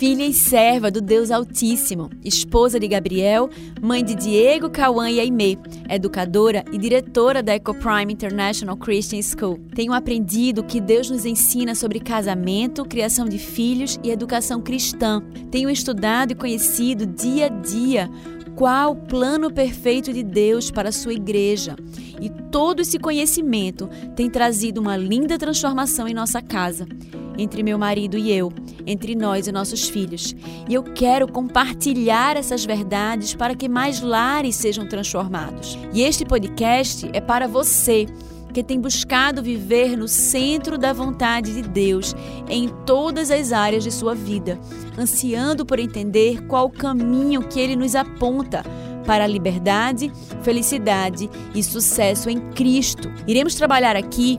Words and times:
filha 0.00 0.24
e 0.24 0.32
serva 0.32 0.90
do 0.90 0.98
Deus 1.02 1.30
Altíssimo, 1.30 2.08
esposa 2.24 2.80
de 2.80 2.88
Gabriel, 2.88 3.50
mãe 3.82 4.02
de 4.02 4.14
Diego, 4.14 4.70
Cauã 4.70 5.10
e 5.10 5.20
Aimee, 5.20 5.58
educadora 5.90 6.64
e 6.72 6.78
diretora 6.78 7.42
da 7.42 7.54
EcoPrime 7.54 8.10
International 8.10 8.78
Christian 8.78 9.20
School. 9.20 9.60
Tenho 9.74 9.92
aprendido 9.92 10.62
o 10.62 10.64
que 10.64 10.80
Deus 10.80 11.10
nos 11.10 11.26
ensina 11.26 11.74
sobre 11.74 12.00
casamento, 12.00 12.82
criação 12.82 13.28
de 13.28 13.36
filhos 13.36 14.00
e 14.02 14.10
educação 14.10 14.62
cristã. 14.62 15.22
Tenho 15.50 15.68
estudado 15.68 16.32
e 16.32 16.34
conhecido 16.34 17.04
dia 17.04 17.44
a 17.44 17.48
dia 17.50 18.10
qual 18.60 18.92
o 18.92 18.96
plano 18.96 19.50
perfeito 19.50 20.12
de 20.12 20.22
Deus 20.22 20.70
para 20.70 20.90
a 20.90 20.92
sua 20.92 21.14
igreja. 21.14 21.76
E 22.20 22.28
todo 22.28 22.80
esse 22.80 22.98
conhecimento 22.98 23.88
tem 24.14 24.28
trazido 24.28 24.82
uma 24.82 24.98
linda 24.98 25.38
transformação 25.38 26.06
em 26.06 26.12
nossa 26.12 26.42
casa, 26.42 26.86
entre 27.38 27.62
meu 27.62 27.78
marido 27.78 28.18
e 28.18 28.30
eu, 28.30 28.52
entre 28.86 29.14
nós 29.14 29.46
e 29.46 29.52
nossos 29.52 29.88
filhos. 29.88 30.36
E 30.68 30.74
eu 30.74 30.82
quero 30.82 31.26
compartilhar 31.26 32.36
essas 32.36 32.62
verdades 32.62 33.34
para 33.34 33.54
que 33.54 33.66
mais 33.66 34.02
lares 34.02 34.56
sejam 34.56 34.86
transformados. 34.86 35.78
E 35.94 36.02
este 36.02 36.26
podcast 36.26 37.08
é 37.14 37.20
para 37.22 37.48
você 37.48 38.04
que 38.52 38.62
tem 38.62 38.78
buscado 38.78 39.42
viver 39.42 39.96
no 39.96 40.06
centro 40.06 40.76
da 40.76 40.92
vontade 40.92 41.54
de 41.54 41.62
Deus 41.62 42.14
em 42.50 42.68
todas 42.84 43.30
as 43.30 43.52
áreas 43.52 43.84
de 43.84 43.90
sua 43.90 44.14
vida, 44.14 44.58
ansiando 44.98 45.64
por 45.64 45.78
entender 45.78 46.44
qual 46.46 46.66
o 46.66 46.70
caminho 46.70 47.42
que 47.42 47.60
ele 47.60 47.76
nos 47.76 47.94
aponta 47.94 48.62
para 49.06 49.24
a 49.24 49.26
liberdade, 49.26 50.12
felicidade 50.42 51.30
e 51.54 51.62
sucesso 51.62 52.28
em 52.28 52.38
Cristo. 52.50 53.10
Iremos 53.26 53.54
trabalhar 53.54 53.96
aqui 53.96 54.38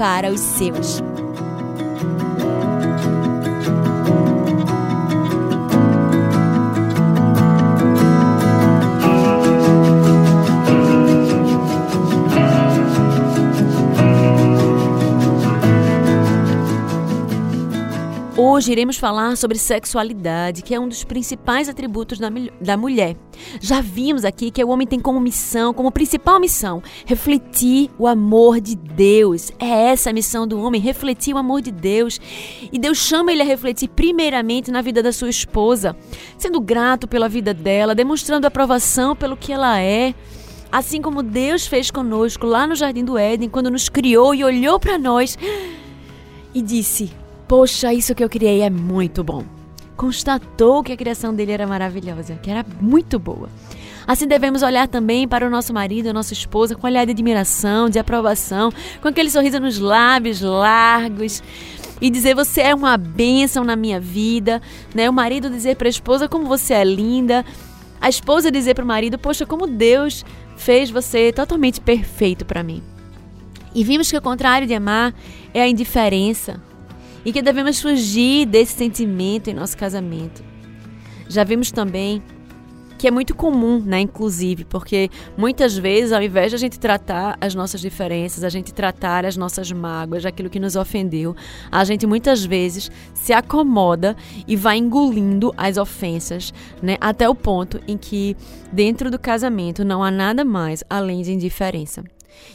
para 0.00 0.30
os 0.30 0.40
seus. 0.40 1.02
Hoje 18.42 18.72
iremos 18.72 18.96
falar 18.96 19.36
sobre 19.36 19.58
sexualidade, 19.58 20.62
que 20.62 20.74
é 20.74 20.80
um 20.80 20.88
dos 20.88 21.04
principais 21.04 21.68
atributos 21.68 22.18
da, 22.18 22.28
da 22.58 22.74
mulher. 22.74 23.14
Já 23.60 23.82
vimos 23.82 24.24
aqui 24.24 24.50
que 24.50 24.64
o 24.64 24.70
homem 24.70 24.86
tem 24.86 24.98
como 24.98 25.20
missão, 25.20 25.74
como 25.74 25.92
principal 25.92 26.40
missão, 26.40 26.82
refletir 27.04 27.90
o 27.98 28.06
amor 28.06 28.58
de 28.58 28.76
Deus. 28.76 29.52
É 29.58 29.90
essa 29.90 30.08
a 30.08 30.12
missão 30.14 30.48
do 30.48 30.58
homem, 30.58 30.80
refletir 30.80 31.34
o 31.34 31.36
amor 31.36 31.60
de 31.60 31.70
Deus. 31.70 32.18
E 32.72 32.78
Deus 32.78 32.96
chama 32.96 33.30
ele 33.30 33.42
a 33.42 33.44
refletir 33.44 33.90
primeiramente 33.90 34.70
na 34.70 34.80
vida 34.80 35.02
da 35.02 35.12
sua 35.12 35.28
esposa, 35.28 35.94
sendo 36.38 36.62
grato 36.62 37.06
pela 37.06 37.28
vida 37.28 37.52
dela, 37.52 37.94
demonstrando 37.94 38.46
aprovação 38.46 39.14
pelo 39.14 39.36
que 39.36 39.52
ela 39.52 39.78
é. 39.82 40.14
Assim 40.72 41.02
como 41.02 41.22
Deus 41.22 41.66
fez 41.66 41.90
conosco 41.90 42.46
lá 42.46 42.66
no 42.66 42.74
Jardim 42.74 43.04
do 43.04 43.18
Éden, 43.18 43.50
quando 43.50 43.70
nos 43.70 43.90
criou 43.90 44.34
e 44.34 44.42
olhou 44.42 44.80
para 44.80 44.96
nós 44.96 45.36
e 46.54 46.62
disse: 46.62 47.19
Poxa, 47.50 47.92
isso 47.92 48.14
que 48.14 48.22
eu 48.22 48.28
criei 48.28 48.60
é 48.60 48.70
muito 48.70 49.24
bom. 49.24 49.44
Constatou 49.96 50.84
que 50.84 50.92
a 50.92 50.96
criação 50.96 51.34
dele 51.34 51.50
era 51.50 51.66
maravilhosa, 51.66 52.36
que 52.36 52.48
era 52.48 52.64
muito 52.80 53.18
boa. 53.18 53.48
Assim 54.06 54.24
devemos 54.24 54.62
olhar 54.62 54.86
também 54.86 55.26
para 55.26 55.44
o 55.44 55.50
nosso 55.50 55.74
marido, 55.74 56.06
a 56.06 56.12
nossa 56.12 56.32
esposa, 56.32 56.76
com 56.76 56.86
olhar 56.86 57.04
de 57.04 57.10
admiração, 57.10 57.90
de 57.90 57.98
aprovação, 57.98 58.70
com 59.02 59.08
aquele 59.08 59.28
sorriso 59.32 59.58
nos 59.58 59.80
lábios 59.80 60.40
largos 60.40 61.42
e 62.00 62.08
dizer 62.08 62.36
você 62.36 62.60
é 62.60 62.72
uma 62.72 62.96
bênção 62.96 63.64
na 63.64 63.74
minha 63.74 63.98
vida, 63.98 64.62
né? 64.94 65.10
O 65.10 65.12
marido 65.12 65.50
dizer 65.50 65.74
para 65.74 65.88
a 65.88 65.90
esposa 65.90 66.28
como 66.28 66.46
você 66.46 66.74
é 66.74 66.84
linda, 66.84 67.44
a 68.00 68.08
esposa 68.08 68.48
dizer 68.52 68.76
para 68.76 68.84
o 68.84 68.86
marido, 68.86 69.18
poxa, 69.18 69.44
como 69.44 69.66
Deus 69.66 70.24
fez 70.56 70.88
você 70.88 71.32
totalmente 71.32 71.80
perfeito 71.80 72.44
para 72.44 72.62
mim. 72.62 72.80
E 73.74 73.82
vimos 73.82 74.08
que 74.08 74.16
o 74.16 74.22
contrário 74.22 74.68
de 74.68 74.74
amar 74.74 75.12
é 75.52 75.60
a 75.62 75.68
indiferença, 75.68 76.60
e 77.24 77.32
que 77.32 77.42
devemos 77.42 77.80
fugir 77.80 78.46
desse 78.46 78.74
sentimento 78.74 79.48
em 79.48 79.54
nosso 79.54 79.76
casamento. 79.76 80.42
Já 81.28 81.44
vimos 81.44 81.70
também 81.70 82.22
que 83.00 83.08
é 83.08 83.10
muito 83.10 83.34
comum, 83.34 83.80
né, 83.80 83.98
inclusive, 84.00 84.66
porque 84.66 85.08
muitas 85.34 85.74
vezes, 85.74 86.12
ao 86.12 86.22
invés 86.22 86.50
de 86.50 86.56
a 86.56 86.58
gente 86.58 86.78
tratar 86.78 87.38
as 87.40 87.54
nossas 87.54 87.80
diferenças, 87.80 88.44
a 88.44 88.50
gente 88.50 88.74
tratar 88.74 89.24
as 89.24 89.38
nossas 89.38 89.72
mágoas, 89.72 90.26
aquilo 90.26 90.50
que 90.50 90.60
nos 90.60 90.76
ofendeu, 90.76 91.34
a 91.72 91.82
gente 91.82 92.06
muitas 92.06 92.44
vezes 92.44 92.90
se 93.14 93.32
acomoda 93.32 94.14
e 94.46 94.54
vai 94.54 94.76
engolindo 94.76 95.50
as 95.56 95.78
ofensas, 95.78 96.52
né, 96.82 96.98
até 97.00 97.26
o 97.26 97.34
ponto 97.34 97.80
em 97.88 97.96
que 97.96 98.36
dentro 98.70 99.10
do 99.10 99.18
casamento 99.18 99.82
não 99.82 100.04
há 100.04 100.10
nada 100.10 100.44
mais 100.44 100.84
além 100.90 101.22
de 101.22 101.32
indiferença. 101.32 102.04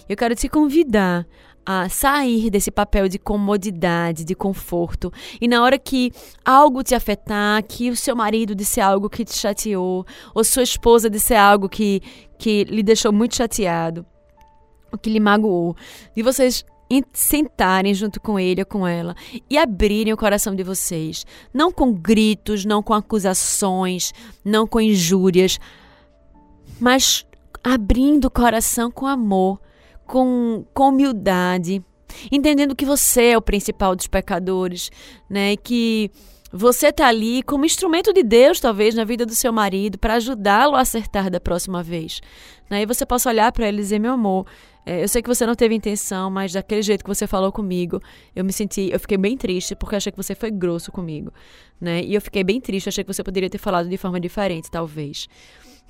Eu 0.07 0.15
quero 0.15 0.35
te 0.35 0.47
convidar 0.47 1.25
a 1.65 1.89
sair 1.89 2.49
desse 2.49 2.69
papel 2.69 3.09
de 3.09 3.17
comodidade, 3.17 4.23
de 4.23 4.35
conforto. 4.35 5.11
E 5.41 5.47
na 5.47 5.63
hora 5.63 5.79
que 5.79 6.11
algo 6.43 6.83
te 6.83 6.93
afetar, 6.93 7.63
que 7.63 7.89
o 7.89 7.95
seu 7.95 8.15
marido 8.15 8.53
disser 8.53 8.85
algo 8.85 9.09
que 9.09 9.25
te 9.25 9.35
chateou, 9.35 10.05
ou 10.33 10.43
sua 10.43 10.63
esposa 10.63 11.09
disser 11.09 11.39
algo 11.39 11.67
que, 11.67 12.01
que 12.37 12.65
lhe 12.65 12.83
deixou 12.83 13.11
muito 13.11 13.35
chateado, 13.35 14.05
o 14.91 14.97
que 14.97 15.09
lhe 15.09 15.19
magoou, 15.19 15.75
e 16.15 16.21
vocês 16.21 16.63
sentarem 17.11 17.93
junto 17.93 18.21
com 18.21 18.39
ele 18.39 18.61
ou 18.61 18.65
com 18.65 18.87
ela 18.87 19.15
e 19.49 19.57
abrirem 19.57 20.13
o 20.13 20.17
coração 20.17 20.55
de 20.55 20.63
vocês, 20.63 21.25
não 21.51 21.71
com 21.71 21.91
gritos, 21.91 22.63
não 22.63 22.83
com 22.83 22.93
acusações, 22.93 24.13
não 24.43 24.67
com 24.67 24.79
injúrias, 24.79 25.59
mas 26.79 27.25
abrindo 27.63 28.25
o 28.25 28.31
coração 28.31 28.91
com 28.91 29.07
amor 29.07 29.59
com, 30.05 30.65
com 30.73 30.89
humildade, 30.89 31.83
entendendo 32.31 32.75
que 32.75 32.85
você 32.85 33.31
é 33.31 33.37
o 33.37 33.41
principal 33.41 33.95
dos 33.95 34.07
pecadores, 34.07 34.89
né? 35.29 35.53
E 35.53 35.57
que 35.57 36.11
você 36.51 36.87
está 36.87 37.07
ali 37.07 37.43
como 37.43 37.65
instrumento 37.65 38.13
de 38.13 38.23
Deus, 38.23 38.59
talvez, 38.61 38.95
na 38.95 39.03
vida 39.03 39.25
do 39.25 39.35
seu 39.35 39.51
marido, 39.51 39.97
para 39.97 40.13
ajudá-lo 40.13 40.75
a 40.75 40.81
acertar 40.81 41.29
da 41.29 41.39
próxima 41.39 41.83
vez. 41.83 42.21
Né? 42.69 42.83
E 42.83 42.85
você 42.85 43.05
possa 43.05 43.29
olhar 43.29 43.51
para 43.51 43.67
ele 43.67 43.79
e 43.79 43.81
dizer: 43.81 43.99
meu 43.99 44.13
amor, 44.13 44.45
é, 44.85 45.03
eu 45.03 45.07
sei 45.07 45.21
que 45.21 45.27
você 45.27 45.45
não 45.45 45.55
teve 45.55 45.75
intenção, 45.75 46.29
mas 46.29 46.53
daquele 46.53 46.81
jeito 46.81 47.03
que 47.03 47.09
você 47.09 47.27
falou 47.27 47.51
comigo, 47.51 47.99
eu 48.33 48.45
me 48.45 48.53
senti, 48.53 48.89
eu 48.91 48.99
fiquei 48.99 49.17
bem 49.17 49.35
triste 49.35 49.75
porque 49.75 49.97
achei 49.97 50.11
que 50.11 50.17
você 50.17 50.33
foi 50.33 50.49
grosso 50.49 50.91
comigo, 50.91 51.33
né? 51.81 52.01
E 52.03 52.13
eu 52.13 52.21
fiquei 52.21 52.43
bem 52.43 52.61
triste, 52.61 52.87
achei 52.87 53.03
que 53.03 53.13
você 53.13 53.23
poderia 53.23 53.49
ter 53.49 53.57
falado 53.57 53.89
de 53.89 53.97
forma 53.97 54.19
diferente, 54.19 54.71
talvez 54.71 55.27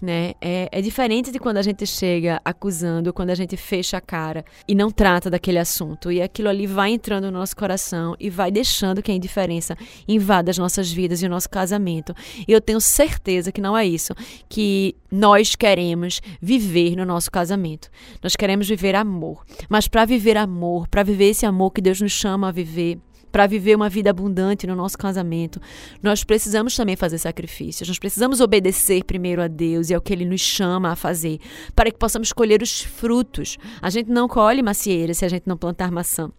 né? 0.02 0.34
É, 0.42 0.70
é 0.72 0.82
diferente 0.82 1.32
de 1.32 1.40
quando 1.40 1.58
a 1.58 1.62
gente 1.62 1.86
chega 1.86 2.42
acusando, 2.44 3.14
quando 3.14 3.30
a 3.30 3.36
gente 3.36 3.56
fecha 3.56 3.98
a 3.98 4.02
cara 4.02 4.44
e 4.68 4.76
não 4.76 4.92
trata 4.92 5.30
daquele 5.30 5.58
assunto. 5.58 6.12
E 6.12 6.22
aquilo 6.22 6.50
ali 6.50 6.68
vai 6.68 6.92
entrando 6.92 7.26
no 7.26 7.40
nosso 7.40 7.56
coração 7.56 8.16
e 8.20 8.30
vai 8.30 8.52
deixando 8.52 9.02
que 9.02 9.12
a 9.12 9.16
indiferença 9.16 9.76
invada 10.08 10.52
as 10.52 10.58
nossas 10.58 10.92
vidas 10.92 11.22
e 11.22 11.26
o 11.26 11.30
nosso 11.30 11.50
casamento. 11.50 12.14
E 12.48 12.52
eu 12.52 12.62
tenho 12.62 12.82
certeza 12.82 13.52
que 13.52 13.62
não 13.62 13.78
é 13.78 13.86
isso 13.86 14.14
que 14.50 14.96
nós 15.12 15.56
queremos 15.56 16.22
viver 16.42 16.96
no 16.96 17.06
nosso 17.06 17.32
casamento. 17.32 17.90
Nós 18.22 18.36
queremos 18.36 18.68
viver 18.68 18.96
amor. 18.96 19.44
Mas 19.70 19.88
para 19.88 20.06
viver 20.06 20.38
amor, 20.38 20.88
para 20.88 21.04
viver 21.04 21.30
esse 21.30 21.46
amor 21.46 21.72
que 21.72 21.82
Deus 21.82 22.02
nos 22.02 22.12
chama 22.12 22.50
a 22.50 22.52
viver, 22.52 23.00
para 23.36 23.48
viver 23.48 23.76
uma 23.76 23.90
vida 23.90 24.10
abundante 24.10 24.66
no 24.66 24.78
nosso 24.78 24.98
casamento, 24.98 25.60
nós 26.02 26.24
precisamos 26.24 26.74
também 26.74 26.96
fazer 26.96 27.18
sacrifícios. 27.18 27.86
Nós 27.86 28.00
precisamos 28.00 28.40
obedecer 28.40 29.04
primeiro 29.04 29.42
a 29.42 29.48
Deus 29.50 29.90
e 29.90 29.94
ao 29.94 30.00
que 30.00 30.14
Ele 30.14 30.24
nos 30.24 30.40
chama 30.40 30.94
a 30.94 30.96
fazer, 30.96 31.42
para 31.76 31.92
que 31.92 31.98
possamos 31.98 32.32
colher 32.32 32.62
os 32.62 32.80
frutos. 32.80 33.58
A 33.82 33.90
gente 33.90 34.10
não 34.10 34.30
colhe 34.30 34.64
macieira 34.64 35.14
se 35.14 35.26
a 35.26 35.28
gente 35.28 35.44
não 35.48 35.58
plantar 35.58 35.92
maçã. 35.92 36.32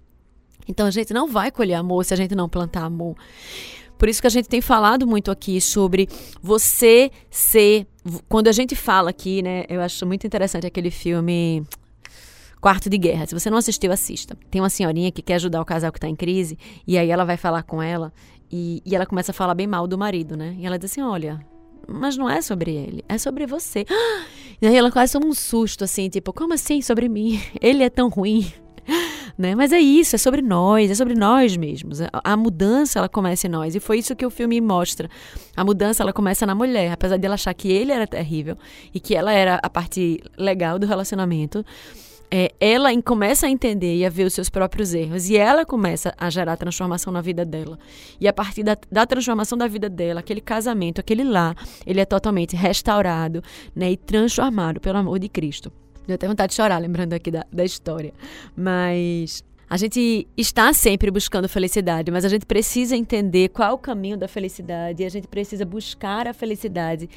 Então 0.67 0.87
a 0.87 0.91
gente 0.91 1.13
não 1.13 1.29
vai 1.29 1.51
colher 1.51 1.75
amor 1.75 2.03
se 2.03 2.15
a 2.15 2.17
gente 2.17 2.35
não 2.35 2.49
plantar 2.49 2.85
amor. 2.85 3.15
Por 3.99 4.09
isso 4.09 4.23
que 4.23 4.27
a 4.27 4.31
gente 4.31 4.49
tem 4.49 4.63
falado 4.63 5.07
muito 5.07 5.31
aqui 5.31 5.61
sobre 5.61 6.09
você 6.41 7.11
ser. 7.31 7.87
Quando 8.27 8.49
a 8.49 8.53
gente 8.53 8.75
fala 8.75 9.11
aqui, 9.11 9.43
né? 9.43 9.67
Eu 9.69 9.83
acho 9.83 10.07
muito 10.07 10.27
interessante 10.27 10.67
aquele 10.67 10.91
filme 10.91 11.63
Quarto 12.61 12.89
de 12.89 12.99
Guerra. 12.99 13.27
Se 13.27 13.35
você 13.35 13.51
não 13.51 13.59
assistiu, 13.59 13.93
assista. 13.93 14.37
Tem 14.51 14.61
uma 14.61 14.71
senhorinha 14.71 15.13
que 15.13 15.23
quer 15.23 15.35
ajudar 15.35 15.61
o 15.61 15.65
casal 15.65 15.93
que 15.93 15.99
está 15.99 16.09
em 16.09 16.17
crise, 16.17 16.59
e 16.87 16.99
aí 16.99 17.11
ela 17.11 17.25
vai 17.25 17.37
falar 17.37 17.63
com 17.63 17.83
ela, 17.83 18.13
e, 18.51 18.83
e 18.85 18.95
ela 18.95 19.07
começa 19.07 19.33
a 19.33 19.35
falar 19.35 19.55
bem 19.55 19.67
mal 19.67 19.87
do 19.87 19.99
marido, 19.99 20.37
né? 20.37 20.57
E 20.59 20.67
ela 20.67 20.79
diz 20.79 20.91
assim: 20.91 21.03
olha, 21.03 21.41
mas 21.87 22.17
não 22.17 22.29
é 22.29 22.41
sobre 22.43 22.75
ele, 22.75 23.05
é 23.09 23.19
sobre 23.19 23.47
você. 23.47 23.85
E 24.59 24.67
aí 24.67 24.75
ela 24.75 24.91
quase 24.91 25.13
toma 25.13 25.27
um 25.27 25.35
susto, 25.35 25.85
assim, 25.85 26.09
tipo, 26.09 26.33
como 26.33 26.55
assim 26.55 26.81
sobre 26.81 27.11
mim? 27.11 27.39
Ele 27.61 27.85
é 27.85 27.91
tão 27.91 28.09
ruim. 28.09 28.51
Né? 29.37 29.55
Mas 29.55 29.71
é 29.71 29.79
isso, 29.79 30.17
é 30.17 30.19
sobre 30.19 30.41
nós, 30.41 30.91
é 30.91 30.95
sobre 30.95 31.15
nós 31.15 31.59
mesmos. 31.59 31.99
A 32.25 32.37
mudança 32.39 32.99
ela 32.99 33.07
começa 33.07 33.47
em 33.47 33.51
nós 33.51 33.75
e 33.75 33.81
foi 33.81 33.99
isso 33.99 34.17
que 34.17 34.25
o 34.25 34.31
filme 34.31 34.59
mostra. 34.63 35.11
A 35.55 35.63
mudança 35.63 36.03
ela 36.03 36.11
começa 36.11 36.47
na 36.47 36.55
mulher, 36.55 36.91
apesar 36.93 37.19
de 37.19 37.27
ela 37.27 37.35
achar 37.35 37.53
que 37.53 37.71
ele 37.71 37.93
era 37.93 38.07
terrível 38.07 38.57
e 38.95 38.99
que 38.99 39.15
ela 39.15 39.31
era 39.31 39.61
a 39.63 39.69
parte 39.69 40.23
legal 40.39 40.79
do 40.79 40.87
relacionamento 40.87 41.63
é, 42.31 42.53
ela 42.61 42.91
começa 43.03 43.47
a 43.47 43.51
entender 43.51 43.97
e 43.97 44.05
a 44.05 44.11
ver 44.11 44.25
os 44.25 44.35
seus 44.35 44.49
próprios 44.49 44.95
erros 44.95 45.29
e 45.29 45.37
ela 45.37 45.65
começa 45.65 46.15
a 46.19 46.29
gerar 46.31 46.57
transformação 46.57 47.13
na 47.13 47.21
vida 47.21 47.45
dela. 47.45 47.79
E 48.21 48.27
a 48.27 48.33
partir 48.33 48.63
da, 48.63 48.77
da 48.91 49.07
transformação 49.07 49.57
da 49.57 49.67
vida 49.67 49.89
dela, 49.89 50.21
aquele 50.21 50.41
casamento, 50.41 51.01
aquele 51.01 51.25
lar, 51.25 51.57
ele 51.87 52.01
é 52.01 52.05
totalmente 52.05 52.57
restaurado 52.57 53.43
né, 53.75 53.93
e 53.93 53.97
transformado 53.97 54.81
pelo 54.81 54.99
amor 54.99 55.19
de 55.19 55.29
Cristo. 55.29 55.73
Eu 56.07 56.15
até 56.15 56.29
vontade 56.29 56.51
de 56.51 56.57
chorar 56.57 56.79
lembrando 56.79 57.13
aqui 57.13 57.31
da, 57.31 57.45
da 57.53 57.65
história. 57.65 58.13
Mas 58.57 59.45
a 59.69 59.77
gente 59.77 60.29
está 60.37 60.73
sempre 60.73 61.11
buscando 61.11 61.49
felicidade, 61.49 62.11
mas 62.11 62.25
a 62.25 62.29
gente 62.29 62.47
precisa 62.47 62.97
entender 62.97 63.49
qual 63.49 63.71
é 63.71 63.73
o 63.73 63.79
caminho 63.79 64.17
da 64.17 64.29
felicidade 64.29 65.03
e 65.03 65.07
a 65.07 65.09
gente 65.09 65.27
precisa 65.27 65.65
buscar 65.65 66.29
a 66.29 66.33
felicidade 66.33 67.09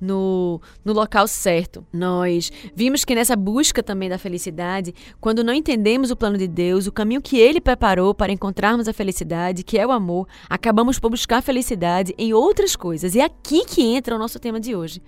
no, 0.00 0.60
no 0.84 0.92
local 0.92 1.28
certo. 1.28 1.86
Nós 1.92 2.50
vimos 2.74 3.04
que 3.04 3.14
nessa 3.14 3.36
busca 3.36 3.82
também 3.82 4.08
da 4.08 4.16
felicidade, 4.16 4.94
quando 5.20 5.44
não 5.44 5.52
entendemos 5.52 6.10
o 6.10 6.16
plano 6.16 6.38
de 6.38 6.48
Deus, 6.48 6.86
o 6.86 6.92
caminho 6.92 7.20
que 7.20 7.38
Ele 7.38 7.60
preparou 7.60 8.14
para 8.14 8.32
encontrarmos 8.32 8.88
a 8.88 8.92
felicidade, 8.92 9.62
que 9.62 9.78
é 9.78 9.86
o 9.86 9.90
amor, 9.90 10.26
acabamos 10.48 10.98
por 10.98 11.10
buscar 11.10 11.42
felicidade 11.42 12.14
em 12.16 12.32
outras 12.32 12.74
coisas. 12.74 13.14
E 13.14 13.20
é 13.20 13.24
aqui 13.24 13.66
que 13.66 13.82
entra 13.82 14.14
o 14.14 14.18
nosso 14.18 14.38
tema 14.38 14.58
de 14.58 14.74
hoje. 14.74 15.02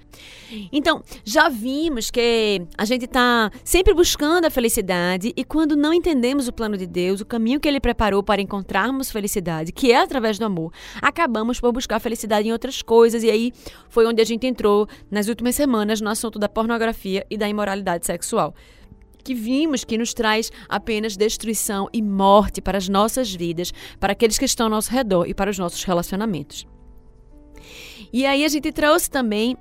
Então, 0.70 1.02
já 1.24 1.48
vimos 1.48 2.10
que 2.10 2.62
a 2.76 2.84
gente 2.84 3.06
está 3.06 3.50
sempre 3.64 3.94
buscando 3.94 4.44
a 4.44 4.50
felicidade 4.50 5.32
e 5.34 5.44
quando 5.44 5.76
não 5.76 5.94
entendemos 5.94 6.46
o 6.46 6.52
plano 6.52 6.76
de 6.76 6.89
Deus, 6.90 7.20
o 7.20 7.24
caminho 7.26 7.60
que 7.60 7.68
Ele 7.68 7.80
preparou 7.80 8.22
para 8.22 8.42
encontrarmos 8.42 9.10
felicidade, 9.10 9.72
que 9.72 9.92
é 9.92 10.02
através 10.02 10.38
do 10.38 10.44
amor, 10.44 10.72
acabamos 11.00 11.60
por 11.60 11.72
buscar 11.72 12.00
felicidade 12.00 12.48
em 12.48 12.52
outras 12.52 12.82
coisas. 12.82 13.22
E 13.22 13.30
aí 13.30 13.52
foi 13.88 14.06
onde 14.06 14.20
a 14.20 14.24
gente 14.24 14.46
entrou 14.46 14.88
nas 15.10 15.28
últimas 15.28 15.54
semanas 15.54 16.00
no 16.00 16.10
assunto 16.10 16.38
da 16.38 16.48
pornografia 16.48 17.24
e 17.30 17.38
da 17.38 17.48
imoralidade 17.48 18.06
sexual 18.06 18.54
que 19.22 19.34
vimos 19.34 19.84
que 19.84 19.98
nos 19.98 20.14
traz 20.14 20.50
apenas 20.66 21.14
destruição 21.14 21.90
e 21.92 22.00
morte 22.00 22.62
para 22.62 22.78
as 22.78 22.88
nossas 22.88 23.34
vidas, 23.34 23.70
para 23.98 24.12
aqueles 24.12 24.38
que 24.38 24.46
estão 24.46 24.64
ao 24.64 24.70
nosso 24.70 24.90
redor 24.90 25.26
e 25.26 25.34
para 25.34 25.50
os 25.50 25.58
nossos 25.58 25.84
relacionamentos. 25.84 26.66
E 28.12 28.24
aí 28.26 28.44
a 28.44 28.48
gente 28.48 28.72
trouxe 28.72 29.10
também 29.10 29.56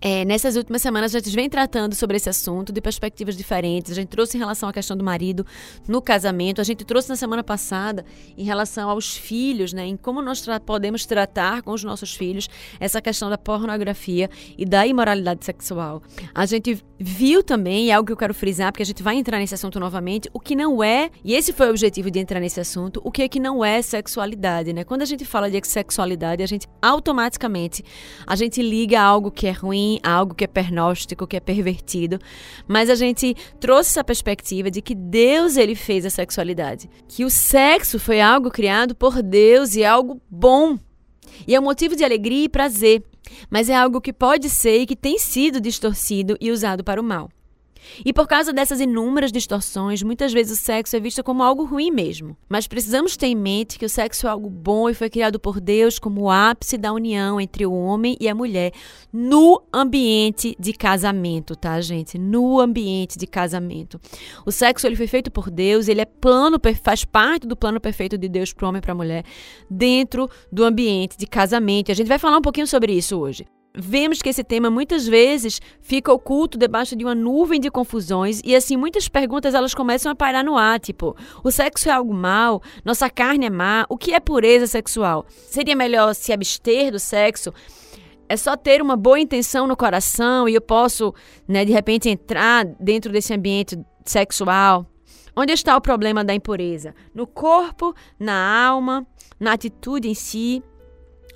é, 0.00 0.24
nessas 0.24 0.56
últimas 0.56 0.80
semanas 0.80 1.14
a 1.14 1.18
gente 1.18 1.34
vem 1.34 1.50
tratando 1.50 1.94
sobre 1.94 2.16
esse 2.16 2.28
assunto 2.28 2.72
de 2.72 2.80
perspectivas 2.80 3.36
diferentes. 3.36 3.90
A 3.90 3.94
gente 3.94 4.08
trouxe 4.08 4.36
em 4.36 4.40
relação 4.40 4.68
à 4.68 4.72
questão 4.72 4.96
do 4.96 5.02
marido 5.02 5.44
no 5.88 6.00
casamento, 6.00 6.60
a 6.60 6.64
gente 6.64 6.84
trouxe 6.84 7.08
na 7.08 7.16
semana 7.16 7.42
passada 7.42 8.04
em 8.36 8.44
relação 8.44 8.88
aos 8.88 9.16
filhos, 9.16 9.72
né, 9.72 9.86
em 9.86 9.96
como 9.96 10.22
nós 10.22 10.40
tra 10.40 10.60
podemos 10.60 11.04
tratar 11.04 11.62
com 11.62 11.72
os 11.72 11.82
nossos 11.82 12.14
filhos 12.14 12.48
essa 12.78 13.00
questão 13.00 13.28
da 13.28 13.36
pornografia 13.36 14.30
e 14.56 14.64
da 14.64 14.86
imoralidade 14.86 15.44
sexual. 15.44 16.02
A 16.34 16.46
gente 16.46 16.82
viu 16.98 17.42
também, 17.42 17.90
é 17.90 17.94
algo 17.94 18.06
que 18.06 18.12
eu 18.12 18.16
quero 18.16 18.34
frisar, 18.34 18.72
porque 18.72 18.82
a 18.82 18.86
gente 18.86 19.02
vai 19.02 19.16
entrar 19.16 19.38
nesse 19.38 19.54
assunto 19.54 19.80
novamente, 19.80 20.28
o 20.32 20.38
que 20.38 20.54
não 20.54 20.82
é, 20.82 21.10
e 21.24 21.34
esse 21.34 21.52
foi 21.52 21.66
o 21.66 21.70
objetivo 21.70 22.10
de 22.10 22.18
entrar 22.18 22.40
nesse 22.40 22.60
assunto, 22.60 23.00
o 23.04 23.10
que 23.10 23.22
é 23.22 23.28
que 23.28 23.40
não 23.40 23.64
é 23.64 23.82
sexualidade, 23.82 24.72
né? 24.72 24.84
Quando 24.84 25.02
a 25.02 25.04
gente 25.04 25.24
fala 25.24 25.50
de 25.50 25.60
sexualidade, 25.66 26.42
a 26.42 26.46
gente 26.46 26.68
automaticamente 26.80 27.84
a 28.26 28.36
gente 28.36 28.62
liga 28.62 29.00
algo 29.00 29.30
que 29.30 29.46
é 29.46 29.50
ruim 29.52 29.87
algo 30.02 30.34
que 30.34 30.44
é 30.44 30.46
pernóstico, 30.46 31.26
que 31.26 31.36
é 31.36 31.40
pervertido, 31.40 32.18
mas 32.66 32.90
a 32.90 32.94
gente 32.94 33.34
trouxe 33.58 33.90
essa 33.90 34.04
perspectiva 34.04 34.70
de 34.70 34.82
que 34.82 34.94
Deus 34.94 35.56
ele 35.56 35.74
fez 35.74 36.04
a 36.04 36.10
sexualidade, 36.10 36.90
que 37.08 37.24
o 37.24 37.30
sexo 37.30 37.98
foi 37.98 38.20
algo 38.20 38.50
criado 38.50 38.94
por 38.94 39.22
Deus 39.22 39.74
e 39.74 39.84
algo 39.84 40.20
bom. 40.30 40.78
E 41.46 41.54
é 41.54 41.60
um 41.60 41.64
motivo 41.64 41.96
de 41.96 42.04
alegria 42.04 42.44
e 42.44 42.48
prazer, 42.48 43.02
mas 43.50 43.68
é 43.68 43.74
algo 43.74 44.00
que 44.00 44.12
pode 44.12 44.50
ser 44.50 44.80
e 44.80 44.86
que 44.86 44.96
tem 44.96 45.18
sido 45.18 45.60
distorcido 45.60 46.36
e 46.40 46.50
usado 46.50 46.82
para 46.82 47.00
o 47.00 47.04
mal. 47.04 47.30
E 48.04 48.12
por 48.12 48.26
causa 48.26 48.52
dessas 48.52 48.80
inúmeras 48.80 49.32
distorções, 49.32 50.02
muitas 50.02 50.32
vezes 50.32 50.58
o 50.58 50.62
sexo 50.62 50.96
é 50.96 51.00
visto 51.00 51.22
como 51.22 51.42
algo 51.42 51.64
ruim 51.64 51.90
mesmo. 51.90 52.36
Mas 52.48 52.66
precisamos 52.66 53.16
ter 53.16 53.26
em 53.26 53.34
mente 53.34 53.78
que 53.78 53.84
o 53.84 53.88
sexo 53.88 54.26
é 54.26 54.30
algo 54.30 54.48
bom 54.48 54.88
e 54.88 54.94
foi 54.94 55.10
criado 55.10 55.38
por 55.38 55.60
Deus 55.60 55.98
como 55.98 56.22
o 56.22 56.30
ápice 56.30 56.76
da 56.78 56.92
união 56.92 57.40
entre 57.40 57.66
o 57.66 57.72
homem 57.72 58.16
e 58.20 58.28
a 58.28 58.34
mulher 58.34 58.72
no 59.12 59.62
ambiente 59.72 60.56
de 60.58 60.72
casamento, 60.72 61.56
tá, 61.56 61.80
gente? 61.80 62.18
No 62.18 62.60
ambiente 62.60 63.18
de 63.18 63.26
casamento. 63.26 64.00
O 64.44 64.52
sexo 64.52 64.86
ele 64.86 64.96
foi 64.96 65.06
feito 65.06 65.30
por 65.30 65.50
Deus, 65.50 65.88
ele 65.88 66.00
é 66.00 66.04
plano, 66.04 66.60
faz 66.82 67.04
parte 67.04 67.46
do 67.46 67.56
plano 67.56 67.80
perfeito 67.80 68.16
de 68.16 68.28
Deus 68.28 68.52
para 68.52 68.66
o 68.66 68.68
homem 68.68 68.78
e 68.78 68.82
para 68.82 68.92
a 68.92 68.96
mulher 68.96 69.24
dentro 69.70 70.28
do 70.50 70.64
ambiente 70.64 71.16
de 71.16 71.26
casamento. 71.26 71.88
E 71.88 71.92
a 71.92 71.94
gente 71.94 72.08
vai 72.08 72.18
falar 72.18 72.38
um 72.38 72.42
pouquinho 72.42 72.66
sobre 72.66 72.92
isso 72.92 73.18
hoje 73.18 73.46
vemos 73.80 74.20
que 74.20 74.28
esse 74.28 74.42
tema 74.42 74.68
muitas 74.68 75.06
vezes 75.06 75.60
fica 75.80 76.12
oculto 76.12 76.58
debaixo 76.58 76.96
de 76.96 77.04
uma 77.04 77.14
nuvem 77.14 77.60
de 77.60 77.70
confusões 77.70 78.40
e 78.44 78.54
assim 78.56 78.76
muitas 78.76 79.08
perguntas 79.08 79.54
elas 79.54 79.74
começam 79.74 80.10
a 80.10 80.14
pairar 80.14 80.44
no 80.44 80.56
ar, 80.56 80.80
tipo, 80.80 81.16
o 81.44 81.50
sexo 81.50 81.88
é 81.88 81.92
algo 81.92 82.12
mal? 82.12 82.60
Nossa 82.84 83.08
carne 83.08 83.46
é 83.46 83.50
má? 83.50 83.86
O 83.88 83.96
que 83.96 84.12
é 84.12 84.20
pureza 84.20 84.66
sexual? 84.66 85.26
Seria 85.28 85.76
melhor 85.76 86.14
se 86.14 86.32
abster 86.32 86.90
do 86.90 86.98
sexo? 86.98 87.52
É 88.28 88.36
só 88.36 88.56
ter 88.56 88.82
uma 88.82 88.96
boa 88.96 89.18
intenção 89.18 89.66
no 89.66 89.76
coração 89.76 90.48
e 90.48 90.54
eu 90.54 90.60
posso, 90.60 91.14
né, 91.46 91.64
de 91.64 91.72
repente 91.72 92.10
entrar 92.10 92.64
dentro 92.64 93.10
desse 93.10 93.32
ambiente 93.32 93.78
sexual? 94.04 94.86
Onde 95.34 95.52
está 95.52 95.76
o 95.76 95.80
problema 95.80 96.24
da 96.24 96.34
impureza? 96.34 96.94
No 97.14 97.26
corpo, 97.26 97.94
na 98.18 98.66
alma, 98.66 99.06
na 99.38 99.52
atitude 99.52 100.08
em 100.08 100.14
si? 100.14 100.62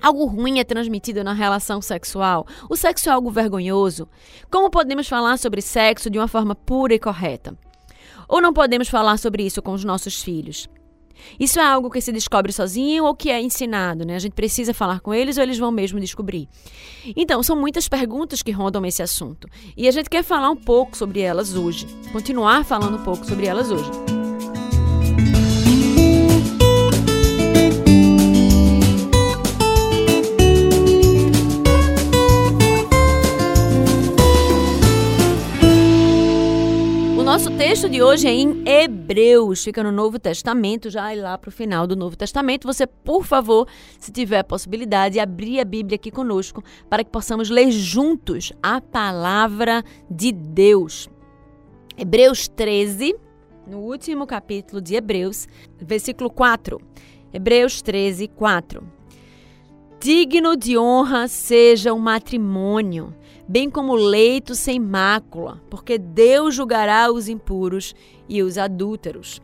Algo 0.03 0.25
ruim 0.25 0.59
é 0.59 0.65
transmitido 0.65 1.23
na 1.23 1.31
relação 1.31 1.81
sexual? 1.81 2.45
O 2.69 2.75
sexo 2.75 3.07
é 3.07 3.13
algo 3.13 3.31
vergonhoso? 3.31 4.05
Como 4.51 4.69
podemos 4.69 5.07
falar 5.07 5.37
sobre 5.37 5.61
sexo 5.61 6.09
de 6.09 6.19
uma 6.19 6.27
forma 6.27 6.53
pura 6.53 6.93
e 6.93 6.99
correta? 6.99 7.57
Ou 8.27 8.41
não 8.41 8.51
podemos 8.51 8.89
falar 8.89 9.15
sobre 9.15 9.45
isso 9.45 9.61
com 9.61 9.71
os 9.71 9.85
nossos 9.85 10.21
filhos? 10.21 10.67
Isso 11.39 11.57
é 11.57 11.63
algo 11.63 11.89
que 11.89 12.01
se 12.01 12.11
descobre 12.11 12.51
sozinho 12.51 13.05
ou 13.05 13.15
que 13.15 13.29
é 13.29 13.41
ensinado, 13.41 14.05
né? 14.05 14.15
A 14.17 14.19
gente 14.19 14.33
precisa 14.33 14.73
falar 14.73 14.99
com 14.99 15.13
eles 15.13 15.37
ou 15.37 15.43
eles 15.43 15.57
vão 15.57 15.71
mesmo 15.71 16.01
descobrir. 16.01 16.49
Então, 17.15 17.41
são 17.41 17.55
muitas 17.55 17.87
perguntas 17.87 18.41
que 18.41 18.51
rondam 18.51 18.85
esse 18.85 19.01
assunto. 19.01 19.47
E 19.77 19.87
a 19.87 19.91
gente 19.91 20.09
quer 20.09 20.23
falar 20.23 20.49
um 20.49 20.57
pouco 20.57 20.97
sobre 20.97 21.21
elas 21.21 21.55
hoje. 21.55 21.87
Continuar 22.11 22.65
falando 22.65 22.97
um 22.97 23.03
pouco 23.05 23.25
sobre 23.25 23.45
elas 23.45 23.71
hoje. 23.71 24.22
Nosso 37.43 37.57
texto 37.57 37.89
de 37.89 38.01
hoje 38.01 38.25
é 38.25 38.31
em 38.31 38.63
Hebreus, 38.65 39.65
fica 39.65 39.83
no 39.83 39.91
Novo 39.91 40.17
Testamento, 40.17 40.89
já 40.89 41.11
lá 41.11 41.37
para 41.37 41.49
o 41.49 41.51
final 41.51 41.85
do 41.85 41.93
Novo 41.93 42.15
Testamento. 42.15 42.65
Você, 42.65 42.87
por 42.87 43.25
favor, 43.25 43.67
se 43.99 44.13
tiver 44.13 44.39
a 44.39 44.43
possibilidade, 44.45 45.19
abrir 45.19 45.59
a 45.59 45.65
Bíblia 45.65 45.97
aqui 45.97 46.09
conosco 46.09 46.63
para 46.89 47.03
que 47.03 47.09
possamos 47.09 47.49
ler 47.49 47.69
juntos 47.69 48.53
a 48.63 48.79
palavra 48.79 49.83
de 50.09 50.31
Deus. 50.31 51.09
Hebreus 51.97 52.47
13, 52.47 53.13
no 53.67 53.79
último 53.79 54.25
capítulo 54.25 54.81
de 54.81 54.95
Hebreus, 54.95 55.45
versículo 55.81 56.29
4. 56.29 56.79
Hebreus 57.33 57.81
13, 57.81 58.29
4. 58.29 58.87
Digno 59.99 60.55
de 60.55 60.77
honra 60.77 61.27
seja 61.27 61.93
o 61.93 61.99
matrimônio 61.99 63.13
bem 63.47 63.69
como 63.69 63.95
leito 63.95 64.55
sem 64.55 64.79
mácula, 64.79 65.61
porque 65.69 65.97
Deus 65.97 66.55
julgará 66.55 67.11
os 67.11 67.27
impuros 67.27 67.93
e 68.27 68.41
os 68.41 68.57
adúlteros. 68.57 69.41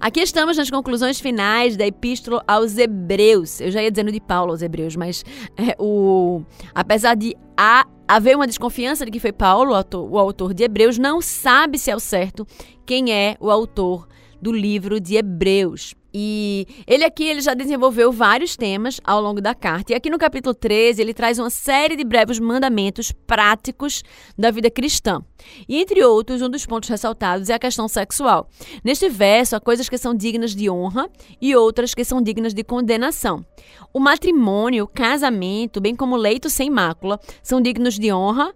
Aqui 0.00 0.20
estamos 0.20 0.56
nas 0.56 0.70
conclusões 0.70 1.20
finais 1.20 1.76
da 1.76 1.86
Epístola 1.86 2.42
aos 2.46 2.76
Hebreus. 2.76 3.60
Eu 3.60 3.70
já 3.70 3.82
ia 3.82 3.90
dizendo 3.90 4.12
de 4.12 4.20
Paulo 4.20 4.52
aos 4.52 4.60
Hebreus, 4.60 4.96
mas 4.96 5.24
é, 5.56 5.74
o, 5.78 6.42
apesar 6.74 7.14
de 7.14 7.34
há, 7.56 7.86
haver 8.06 8.36
uma 8.36 8.46
desconfiança 8.46 9.04
de 9.04 9.10
que 9.10 9.20
foi 9.20 9.32
Paulo 9.32 9.72
o 9.72 9.74
autor, 9.74 10.10
o 10.10 10.18
autor 10.18 10.52
de 10.52 10.64
Hebreus, 10.64 10.98
não 10.98 11.20
sabe 11.20 11.78
se 11.78 11.90
é 11.90 11.96
o 11.96 12.00
certo 12.00 12.46
quem 12.84 13.12
é 13.12 13.36
o 13.40 13.50
autor 13.50 14.06
do 14.42 14.52
livro 14.52 15.00
de 15.00 15.16
Hebreus. 15.16 15.94
E 16.16 16.68
ele 16.86 17.04
aqui 17.04 17.24
ele 17.24 17.40
já 17.40 17.54
desenvolveu 17.54 18.12
vários 18.12 18.56
temas 18.56 19.00
ao 19.02 19.20
longo 19.20 19.40
da 19.40 19.52
carta. 19.52 19.92
E 19.92 19.96
aqui 19.96 20.08
no 20.08 20.16
capítulo 20.16 20.54
13, 20.54 21.02
ele 21.02 21.12
traz 21.12 21.40
uma 21.40 21.50
série 21.50 21.96
de 21.96 22.04
breves 22.04 22.38
mandamentos 22.38 23.10
práticos 23.10 24.04
da 24.38 24.52
vida 24.52 24.70
cristã. 24.70 25.20
E 25.68 25.76
entre 25.76 26.04
outros, 26.04 26.40
um 26.40 26.48
dos 26.48 26.64
pontos 26.64 26.88
ressaltados 26.88 27.50
é 27.50 27.54
a 27.54 27.58
questão 27.58 27.88
sexual. 27.88 28.48
Neste 28.84 29.08
verso, 29.08 29.56
há 29.56 29.60
coisas 29.60 29.88
que 29.88 29.98
são 29.98 30.14
dignas 30.14 30.54
de 30.54 30.70
honra 30.70 31.10
e 31.40 31.56
outras 31.56 31.94
que 31.94 32.04
são 32.04 32.22
dignas 32.22 32.54
de 32.54 32.62
condenação. 32.62 33.44
O 33.92 33.98
matrimônio, 33.98 34.84
o 34.84 34.88
casamento, 34.88 35.80
bem 35.80 35.96
como 35.96 36.14
o 36.14 36.18
leito 36.18 36.48
sem 36.48 36.70
mácula, 36.70 37.18
são 37.42 37.60
dignos 37.60 37.98
de 37.98 38.12
honra 38.12 38.54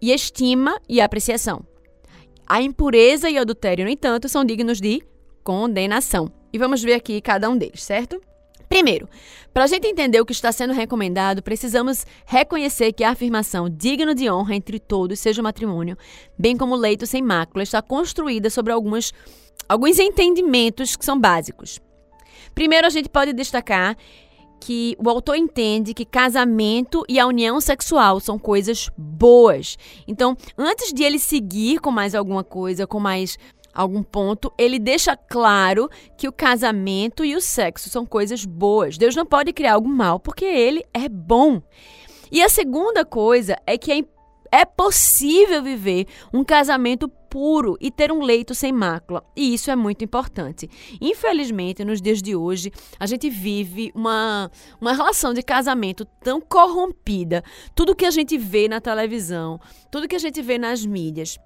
e 0.00 0.12
estima 0.12 0.80
e 0.88 1.00
apreciação. 1.00 1.64
A 2.46 2.62
impureza 2.62 3.28
e 3.28 3.36
o 3.36 3.40
adultério, 3.40 3.84
no 3.84 3.90
entanto, 3.90 4.28
são 4.28 4.44
dignos 4.44 4.80
de 4.80 5.02
condenação. 5.42 6.41
E 6.52 6.58
vamos 6.58 6.82
ver 6.82 6.94
aqui 6.94 7.20
cada 7.20 7.48
um 7.48 7.56
deles, 7.56 7.82
certo? 7.82 8.20
Primeiro, 8.68 9.08
para 9.52 9.64
a 9.64 9.66
gente 9.66 9.86
entender 9.86 10.18
o 10.20 10.24
que 10.24 10.32
está 10.32 10.50
sendo 10.50 10.72
recomendado, 10.72 11.42
precisamos 11.42 12.06
reconhecer 12.24 12.92
que 12.92 13.04
a 13.04 13.10
afirmação 13.10 13.68
digno 13.68 14.14
de 14.14 14.30
honra 14.30 14.54
entre 14.54 14.78
todos, 14.78 15.20
seja 15.20 15.42
o 15.42 15.44
matrimônio, 15.44 15.96
bem 16.38 16.56
como 16.56 16.74
o 16.74 16.78
leito 16.78 17.06
sem 17.06 17.20
mácula, 17.20 17.62
está 17.62 17.82
construída 17.82 18.48
sobre 18.48 18.72
algumas, 18.72 19.12
alguns 19.68 19.98
entendimentos 19.98 20.96
que 20.96 21.04
são 21.04 21.20
básicos. 21.20 21.80
Primeiro, 22.54 22.86
a 22.86 22.90
gente 22.90 23.10
pode 23.10 23.34
destacar 23.34 23.94
que 24.58 24.96
o 24.98 25.10
autor 25.10 25.36
entende 25.36 25.92
que 25.92 26.04
casamento 26.04 27.04
e 27.08 27.18
a 27.18 27.26
união 27.26 27.60
sexual 27.60 28.20
são 28.20 28.38
coisas 28.38 28.88
boas. 28.96 29.76
Então, 30.06 30.36
antes 30.56 30.92
de 30.92 31.02
ele 31.02 31.18
seguir 31.18 31.80
com 31.80 31.90
mais 31.90 32.14
alguma 32.14 32.44
coisa, 32.44 32.86
com 32.86 33.00
mais 33.00 33.36
algum 33.72 34.02
ponto, 34.02 34.52
ele 34.58 34.78
deixa 34.78 35.16
claro 35.16 35.88
que 36.16 36.28
o 36.28 36.32
casamento 36.32 37.24
e 37.24 37.34
o 37.34 37.40
sexo 37.40 37.88
são 37.88 38.04
coisas 38.04 38.44
boas. 38.44 38.98
Deus 38.98 39.16
não 39.16 39.26
pode 39.26 39.52
criar 39.52 39.74
algo 39.74 39.88
mal 39.88 40.20
porque 40.20 40.44
ele 40.44 40.84
é 40.92 41.08
bom. 41.08 41.62
E 42.30 42.42
a 42.42 42.48
segunda 42.48 43.04
coisa 43.04 43.56
é 43.66 43.76
que 43.76 43.92
é, 43.92 44.60
é 44.60 44.64
possível 44.64 45.62
viver 45.62 46.06
um 46.32 46.42
casamento 46.42 47.08
puro 47.32 47.78
e 47.80 47.90
ter 47.90 48.12
um 48.12 48.20
leito 48.22 48.54
sem 48.54 48.70
mácula. 48.70 49.24
E 49.34 49.54
isso 49.54 49.70
é 49.70 49.76
muito 49.76 50.04
importante. 50.04 50.68
Infelizmente, 51.00 51.82
nos 51.82 52.00
dias 52.00 52.20
de 52.20 52.36
hoje, 52.36 52.70
a 53.00 53.06
gente 53.06 53.30
vive 53.30 53.90
uma, 53.94 54.50
uma 54.78 54.92
relação 54.92 55.32
de 55.32 55.42
casamento 55.42 56.04
tão 56.22 56.42
corrompida. 56.42 57.42
Tudo 57.74 57.96
que 57.96 58.04
a 58.04 58.10
gente 58.10 58.36
vê 58.36 58.68
na 58.68 58.82
televisão, 58.82 59.58
tudo 59.90 60.06
que 60.06 60.16
a 60.16 60.18
gente 60.18 60.42
vê 60.42 60.58
nas 60.58 60.84
mídias, 60.84 61.38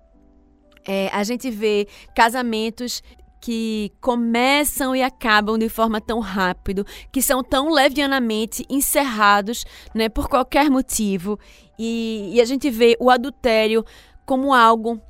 é, 0.87 1.09
a 1.13 1.25
gente 1.25 1.51
vê 1.51 1.87
casamentos 2.15 3.03
que 3.41 3.93
começam 4.01 4.97
e 4.97 5.03
acabam 5.03 5.59
de 5.59 5.69
forma 5.69 6.01
tão 6.01 6.21
rápido, 6.21 6.85
que 7.13 7.23
são 7.23 7.45
tão 7.45 7.71
levianamente 7.71 8.65
encerrados, 8.69 9.65
né, 9.95 10.09
por 10.09 10.29
qualquer 10.29 10.71
motivo, 10.71 11.39
e, 11.79 12.31
e 12.33 12.41
a 12.41 12.45
gente 12.45 12.71
vê 12.71 12.97
o 12.99 13.11
adultério 13.11 13.85
como 14.25 14.53
algo 14.53 15.01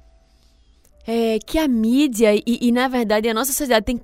é, 1.06 1.38
que 1.46 1.58
a 1.58 1.68
mídia 1.68 2.34
e, 2.34 2.42
e, 2.46 2.72
na 2.72 2.88
verdade, 2.88 3.28
a 3.28 3.34
nossa 3.34 3.52
sociedade 3.52 3.86
tem 3.86 4.00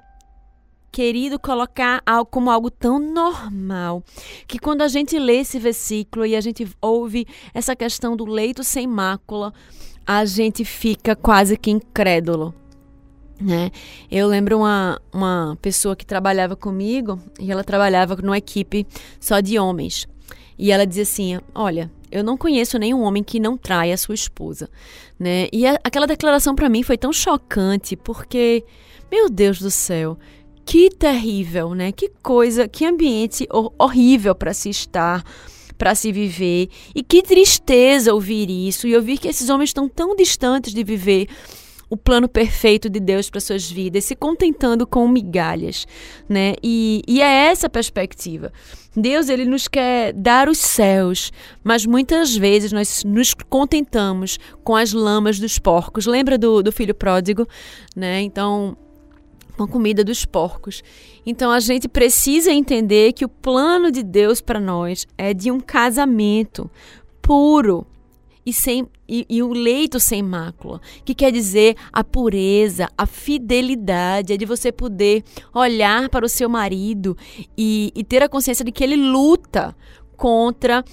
querido 0.92 1.38
colocar 1.38 2.02
como 2.30 2.50
algo 2.50 2.70
tão 2.70 2.98
normal 2.98 4.04
que 4.46 4.58
quando 4.58 4.82
a 4.82 4.88
gente 4.88 5.18
lê 5.18 5.38
esse 5.38 5.58
versículo 5.58 6.26
e 6.26 6.36
a 6.36 6.40
gente 6.40 6.68
ouve 6.82 7.26
essa 7.54 7.74
questão 7.74 8.14
do 8.14 8.26
leito 8.26 8.62
sem 8.62 8.86
mácula, 8.86 9.54
a 10.06 10.24
gente 10.24 10.64
fica 10.64 11.14
quase 11.14 11.56
que 11.56 11.70
incrédulo. 11.70 12.54
Né? 13.40 13.70
Eu 14.10 14.28
lembro 14.28 14.58
uma, 14.58 15.00
uma 15.12 15.58
pessoa 15.60 15.96
que 15.96 16.06
trabalhava 16.06 16.54
comigo 16.54 17.18
e 17.40 17.50
ela 17.50 17.64
trabalhava 17.64 18.14
numa 18.16 18.38
equipe 18.38 18.86
só 19.18 19.40
de 19.40 19.58
homens. 19.58 20.06
E 20.58 20.70
ela 20.70 20.86
dizia 20.86 21.02
assim: 21.02 21.40
Olha, 21.54 21.90
eu 22.10 22.22
não 22.22 22.36
conheço 22.36 22.78
nenhum 22.78 23.02
homem 23.02 23.22
que 23.22 23.40
não 23.40 23.56
traia 23.56 23.94
a 23.94 23.98
sua 23.98 24.14
esposa. 24.14 24.68
Né? 25.18 25.48
E 25.52 25.66
a, 25.66 25.78
aquela 25.82 26.06
declaração 26.06 26.54
para 26.54 26.68
mim 26.68 26.82
foi 26.82 26.96
tão 26.96 27.12
chocante, 27.12 27.96
porque, 27.96 28.64
meu 29.10 29.28
Deus 29.28 29.58
do 29.58 29.70
céu, 29.70 30.16
que 30.64 30.90
terrível, 30.90 31.74
né? 31.74 31.90
Que 31.90 32.10
coisa, 32.22 32.68
que 32.68 32.84
ambiente 32.84 33.48
horrível 33.78 34.34
para 34.34 34.54
se 34.54 34.70
estar 34.70 35.24
para 35.82 35.96
se 35.96 36.12
viver. 36.12 36.68
E 36.94 37.02
que 37.02 37.24
tristeza 37.24 38.14
ouvir 38.14 38.48
isso 38.48 38.86
e 38.86 38.94
ouvir 38.94 39.18
que 39.18 39.26
esses 39.26 39.48
homens 39.48 39.70
estão 39.70 39.88
tão 39.88 40.14
distantes 40.14 40.72
de 40.72 40.84
viver 40.84 41.26
o 41.90 41.96
plano 41.96 42.28
perfeito 42.28 42.88
de 42.88 43.00
Deus 43.00 43.28
para 43.28 43.40
suas 43.40 43.68
vidas, 43.68 44.04
se 44.04 44.14
contentando 44.14 44.86
com 44.86 45.08
migalhas, 45.08 45.84
né? 46.28 46.54
E, 46.62 47.02
e 47.08 47.20
é 47.20 47.48
essa 47.48 47.66
a 47.66 47.70
perspectiva. 47.70 48.52
Deus 48.96 49.28
ele 49.28 49.44
nos 49.44 49.66
quer 49.66 50.12
dar 50.12 50.48
os 50.48 50.58
céus, 50.58 51.32
mas 51.64 51.84
muitas 51.84 52.36
vezes 52.36 52.70
nós 52.70 53.02
nos 53.02 53.34
contentamos 53.34 54.38
com 54.62 54.76
as 54.76 54.92
lamas 54.92 55.40
dos 55.40 55.58
porcos. 55.58 56.06
Lembra 56.06 56.38
do, 56.38 56.62
do 56.62 56.70
filho 56.70 56.94
pródigo, 56.94 57.44
né? 57.96 58.20
Então 58.20 58.76
com 59.56 59.64
a 59.64 59.68
comida 59.68 60.02
dos 60.02 60.24
porcos. 60.24 60.82
Então 61.24 61.50
a 61.50 61.60
gente 61.60 61.88
precisa 61.88 62.52
entender 62.52 63.12
que 63.12 63.24
o 63.24 63.28
plano 63.28 63.90
de 63.90 64.02
Deus 64.02 64.40
para 64.40 64.60
nós 64.60 65.06
é 65.16 65.32
de 65.32 65.50
um 65.50 65.60
casamento 65.60 66.70
puro 67.20 67.86
e 68.44 68.52
sem 68.52 68.88
e, 69.08 69.26
e 69.28 69.42
um 69.42 69.52
leito 69.52 70.00
sem 70.00 70.22
mácula, 70.22 70.80
que 71.04 71.14
quer 71.14 71.30
dizer 71.30 71.76
a 71.92 72.02
pureza, 72.02 72.88
a 72.96 73.04
fidelidade, 73.04 74.32
é 74.32 74.36
de 74.38 74.46
você 74.46 74.72
poder 74.72 75.22
olhar 75.52 76.08
para 76.08 76.24
o 76.24 76.28
seu 76.28 76.48
marido 76.48 77.14
e, 77.56 77.92
e 77.94 78.02
ter 78.02 78.22
a 78.22 78.28
consciência 78.28 78.64
de 78.64 78.72
que 78.72 78.82
ele 78.82 78.96
luta 78.96 79.76
contra 80.22 80.84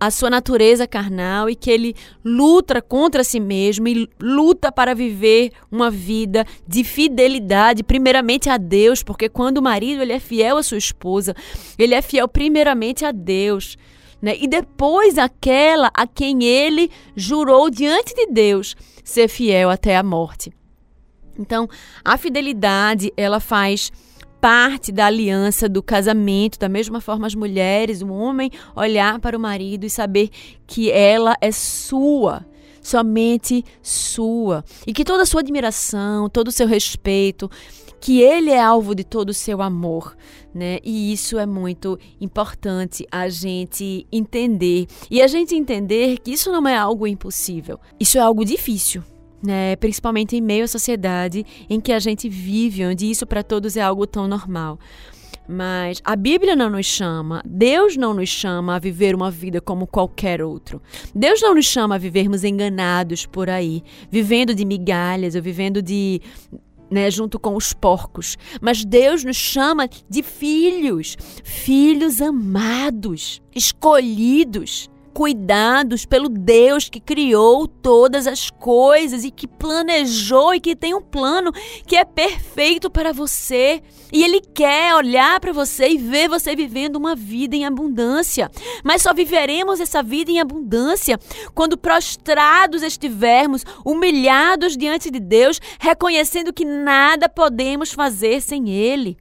a 0.00 0.10
sua 0.10 0.30
natureza 0.30 0.86
carnal 0.86 1.50
e 1.50 1.54
que 1.54 1.70
ele 1.70 1.94
luta 2.24 2.80
contra 2.80 3.22
si 3.22 3.38
mesmo 3.38 3.86
e 3.86 4.08
luta 4.18 4.72
para 4.72 4.94
viver 4.94 5.52
uma 5.70 5.90
vida 5.90 6.46
de 6.66 6.82
fidelidade, 6.82 7.82
primeiramente 7.82 8.48
a 8.48 8.56
Deus, 8.56 9.02
porque 9.02 9.28
quando 9.28 9.58
o 9.58 9.62
marido 9.62 10.00
ele 10.00 10.14
é 10.14 10.18
fiel 10.18 10.56
à 10.56 10.62
sua 10.62 10.78
esposa, 10.78 11.36
ele 11.78 11.94
é 11.94 12.00
fiel 12.00 12.26
primeiramente 12.26 13.04
a 13.04 13.12
Deus. 13.12 13.76
Né? 14.22 14.34
E 14.40 14.48
depois 14.48 15.18
aquela 15.18 15.90
a 15.92 16.06
quem 16.06 16.44
ele 16.44 16.90
jurou 17.14 17.68
diante 17.68 18.14
de 18.14 18.28
Deus 18.28 18.74
ser 19.04 19.28
fiel 19.28 19.68
até 19.68 19.98
a 19.98 20.02
morte. 20.02 20.50
Então, 21.38 21.68
a 22.02 22.16
fidelidade, 22.16 23.12
ela 23.18 23.38
faz 23.38 23.92
parte 24.40 24.92
da 24.92 25.06
aliança 25.06 25.68
do 25.68 25.82
casamento, 25.82 26.58
da 26.58 26.68
mesma 26.68 27.00
forma 27.00 27.26
as 27.26 27.34
mulheres, 27.34 28.02
o 28.02 28.08
homem 28.08 28.50
olhar 28.74 29.18
para 29.18 29.36
o 29.36 29.40
marido 29.40 29.84
e 29.84 29.90
saber 29.90 30.30
que 30.66 30.90
ela 30.90 31.36
é 31.40 31.50
sua, 31.50 32.46
somente 32.80 33.64
sua, 33.82 34.64
e 34.86 34.92
que 34.92 35.04
toda 35.04 35.22
a 35.22 35.26
sua 35.26 35.40
admiração, 35.40 36.28
todo 36.28 36.48
o 36.48 36.52
seu 36.52 36.66
respeito, 36.66 37.50
que 38.00 38.20
ele 38.20 38.50
é 38.50 38.60
alvo 38.60 38.94
de 38.94 39.02
todo 39.02 39.30
o 39.30 39.34
seu 39.34 39.60
amor, 39.60 40.16
né? 40.54 40.78
E 40.84 41.12
isso 41.12 41.36
é 41.36 41.44
muito 41.44 41.98
importante 42.20 43.04
a 43.10 43.28
gente 43.28 44.06
entender. 44.12 44.86
E 45.10 45.20
a 45.20 45.26
gente 45.26 45.54
entender 45.56 46.18
que 46.18 46.30
isso 46.30 46.52
não 46.52 46.66
é 46.68 46.76
algo 46.76 47.08
impossível. 47.08 47.80
Isso 47.98 48.16
é 48.16 48.20
algo 48.20 48.44
difícil 48.44 49.02
né? 49.42 49.76
principalmente 49.76 50.36
em 50.36 50.40
meio 50.40 50.64
à 50.64 50.68
sociedade 50.68 51.44
em 51.68 51.80
que 51.80 51.92
a 51.92 51.98
gente 51.98 52.28
vive, 52.28 52.86
onde 52.86 53.10
isso 53.10 53.26
para 53.26 53.42
todos 53.42 53.76
é 53.76 53.82
algo 53.82 54.06
tão 54.06 54.26
normal. 54.26 54.78
Mas 55.48 56.02
a 56.04 56.14
Bíblia 56.14 56.54
não 56.54 56.68
nos 56.68 56.84
chama, 56.84 57.42
Deus 57.46 57.96
não 57.96 58.12
nos 58.12 58.28
chama 58.28 58.76
a 58.76 58.78
viver 58.78 59.14
uma 59.14 59.30
vida 59.30 59.62
como 59.62 59.86
qualquer 59.86 60.42
outro. 60.42 60.82
Deus 61.14 61.40
não 61.40 61.54
nos 61.54 61.64
chama 61.64 61.94
a 61.94 61.98
vivermos 61.98 62.44
enganados 62.44 63.24
por 63.24 63.48
aí, 63.48 63.82
vivendo 64.10 64.54
de 64.54 64.66
migalhas 64.66 65.34
ou 65.34 65.40
vivendo 65.40 65.80
de. 65.80 66.20
Né, 66.90 67.10
junto 67.10 67.38
com 67.38 67.54
os 67.54 67.74
porcos. 67.74 68.38
Mas 68.62 68.82
Deus 68.82 69.22
nos 69.22 69.36
chama 69.36 69.90
de 70.08 70.22
filhos, 70.22 71.18
filhos 71.44 72.22
amados, 72.22 73.42
escolhidos 73.54 74.88
cuidados 75.18 76.06
pelo 76.06 76.28
Deus 76.28 76.88
que 76.88 77.00
criou 77.00 77.66
todas 77.66 78.24
as 78.28 78.50
coisas 78.50 79.24
e 79.24 79.32
que 79.32 79.48
planejou 79.48 80.54
e 80.54 80.60
que 80.60 80.76
tem 80.76 80.94
um 80.94 81.02
plano 81.02 81.50
que 81.84 81.96
é 81.96 82.04
perfeito 82.04 82.88
para 82.88 83.12
você. 83.12 83.82
E 84.12 84.22
Ele 84.22 84.40
quer 84.40 84.94
olhar 84.94 85.40
para 85.40 85.52
você 85.52 85.88
e 85.88 85.98
ver 85.98 86.28
você 86.28 86.54
vivendo 86.54 86.94
uma 86.94 87.16
vida 87.16 87.56
em 87.56 87.66
abundância. 87.66 88.48
Mas 88.84 89.02
só 89.02 89.12
viveremos 89.12 89.80
essa 89.80 90.04
vida 90.04 90.30
em 90.30 90.38
abundância 90.38 91.18
quando 91.52 91.76
prostrados 91.76 92.84
estivermos, 92.84 93.64
humilhados 93.84 94.76
diante 94.76 95.10
de 95.10 95.18
Deus, 95.18 95.60
reconhecendo 95.80 96.52
que 96.52 96.64
nada 96.64 97.28
podemos 97.28 97.90
fazer 97.90 98.40
sem 98.40 98.70
Ele. 98.70 99.18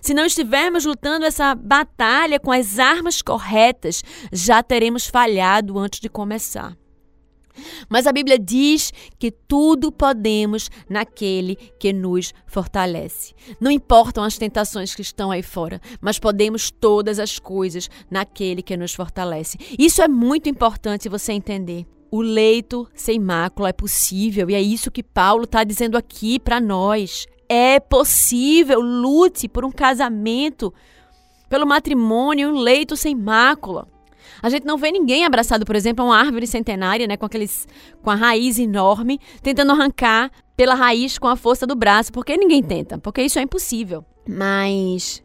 Se 0.00 0.14
não 0.14 0.24
estivermos 0.24 0.84
lutando 0.84 1.24
essa 1.24 1.54
batalha 1.54 2.38
com 2.38 2.52
as 2.52 2.78
armas 2.78 3.22
corretas, 3.22 4.02
já 4.32 4.62
teremos 4.62 5.06
falhado 5.06 5.78
antes 5.78 6.00
de 6.00 6.08
começar. 6.08 6.76
Mas 7.88 8.06
a 8.06 8.12
Bíblia 8.12 8.38
diz 8.38 8.92
que 9.18 9.30
tudo 9.30 9.90
podemos 9.90 10.70
naquele 10.88 11.56
que 11.56 11.92
nos 11.92 12.32
fortalece. 12.46 13.34
Não 13.60 13.70
importam 13.70 14.24
as 14.24 14.38
tentações 14.38 14.94
que 14.94 15.02
estão 15.02 15.30
aí 15.30 15.42
fora, 15.42 15.80
mas 16.00 16.18
podemos 16.18 16.70
todas 16.70 17.18
as 17.18 17.38
coisas 17.38 17.88
naquele 18.10 18.62
que 18.62 18.76
nos 18.76 18.94
fortalece. 18.94 19.58
Isso 19.78 20.02
é 20.02 20.08
muito 20.08 20.48
importante 20.48 21.08
você 21.08 21.32
entender. 21.32 21.86
O 22.10 22.20
leito 22.20 22.88
sem 22.94 23.20
mácula 23.20 23.68
é 23.68 23.72
possível 23.72 24.50
e 24.50 24.54
é 24.54 24.60
isso 24.60 24.90
que 24.90 25.02
Paulo 25.02 25.44
está 25.44 25.62
dizendo 25.62 25.96
aqui 25.96 26.40
para 26.40 26.60
nós. 26.60 27.26
É 27.52 27.80
possível, 27.80 28.80
lute 28.80 29.48
por 29.48 29.64
um 29.64 29.72
casamento, 29.72 30.72
pelo 31.48 31.66
matrimônio, 31.66 32.48
um 32.48 32.60
leito 32.60 32.96
sem 32.96 33.12
mácula. 33.12 33.88
A 34.40 34.48
gente 34.48 34.64
não 34.64 34.78
vê 34.78 34.92
ninguém 34.92 35.24
abraçado, 35.24 35.66
por 35.66 35.74
exemplo, 35.74 36.04
a 36.04 36.08
uma 36.08 36.16
árvore 36.16 36.46
centenária, 36.46 37.08
né, 37.08 37.16
com 37.16 37.26
aqueles 37.26 37.66
com 38.00 38.08
a 38.08 38.14
raiz 38.14 38.56
enorme, 38.56 39.18
tentando 39.42 39.72
arrancar 39.72 40.30
pela 40.56 40.76
raiz 40.76 41.18
com 41.18 41.26
a 41.26 41.34
força 41.34 41.66
do 41.66 41.74
braço, 41.74 42.12
porque 42.12 42.36
ninguém 42.36 42.62
tenta, 42.62 42.98
porque 42.98 43.20
isso 43.20 43.40
é 43.40 43.42
impossível. 43.42 44.04
Mas 44.28 45.20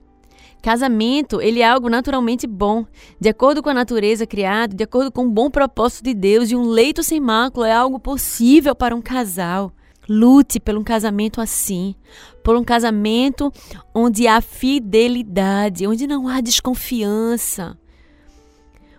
Casamento, 0.66 1.40
ele 1.40 1.62
é 1.62 1.70
algo 1.70 1.88
naturalmente 1.90 2.48
bom, 2.48 2.88
de 3.22 3.30
acordo 3.30 3.62
com 3.62 3.70
a 3.70 3.74
natureza 3.74 4.26
criada, 4.26 4.76
de 4.76 4.84
acordo 4.84 5.12
com 5.12 5.28
o 5.28 5.30
bom 5.30 5.48
propósito 5.48 6.06
de 6.06 6.16
Deus, 6.16 6.50
e 6.50 6.56
um 6.56 6.64
leito 6.64 7.04
sem 7.04 7.20
mácula 7.20 7.68
é 7.70 7.72
algo 7.72 8.00
possível 8.00 8.74
para 8.74 8.96
um 8.96 9.02
casal. 9.02 9.72
Lute 10.08 10.60
por 10.60 10.78
um 10.78 10.84
casamento 10.84 11.42
assim, 11.42 11.96
por 12.44 12.56
um 12.56 12.64
casamento 12.64 13.52
onde 13.94 14.28
há 14.28 14.40
fidelidade, 14.40 15.88
onde 15.88 16.06
não 16.06 16.28
há 16.28 16.42
desconfiança, 16.42 17.78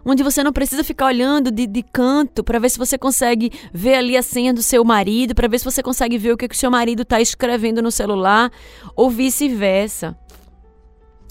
onde 0.05 0.23
você 0.23 0.43
não 0.43 0.53
precisa 0.53 0.85
ficar 0.85 1.07
olhando 1.07 1.51
de, 1.51 1.67
de 1.67 1.83
canto 1.83 2.45
para 2.45 2.59
ver 2.59 2.71
se 2.71 2.79
você 2.79 2.97
consegue 2.97 3.51
ver 3.73 3.95
ali 3.95 4.17
a 4.17 4.23
senha 4.23 4.55
do 4.55 4.63
seu 4.63 4.85
marido, 4.85 5.35
para 5.35 5.49
ver 5.49 5.59
se 5.59 5.65
você 5.65 5.83
consegue 5.83 6.17
ver 6.17 6.33
o 6.33 6.37
que, 6.37 6.49
que 6.49 6.55
o 6.55 6.59
seu 6.59 6.71
marido 6.71 7.03
está 7.03 7.21
escrevendo 7.21 7.83
no 7.83 7.91
celular, 7.91 8.51
ou 8.95 9.11
vice-versa. 9.11 10.17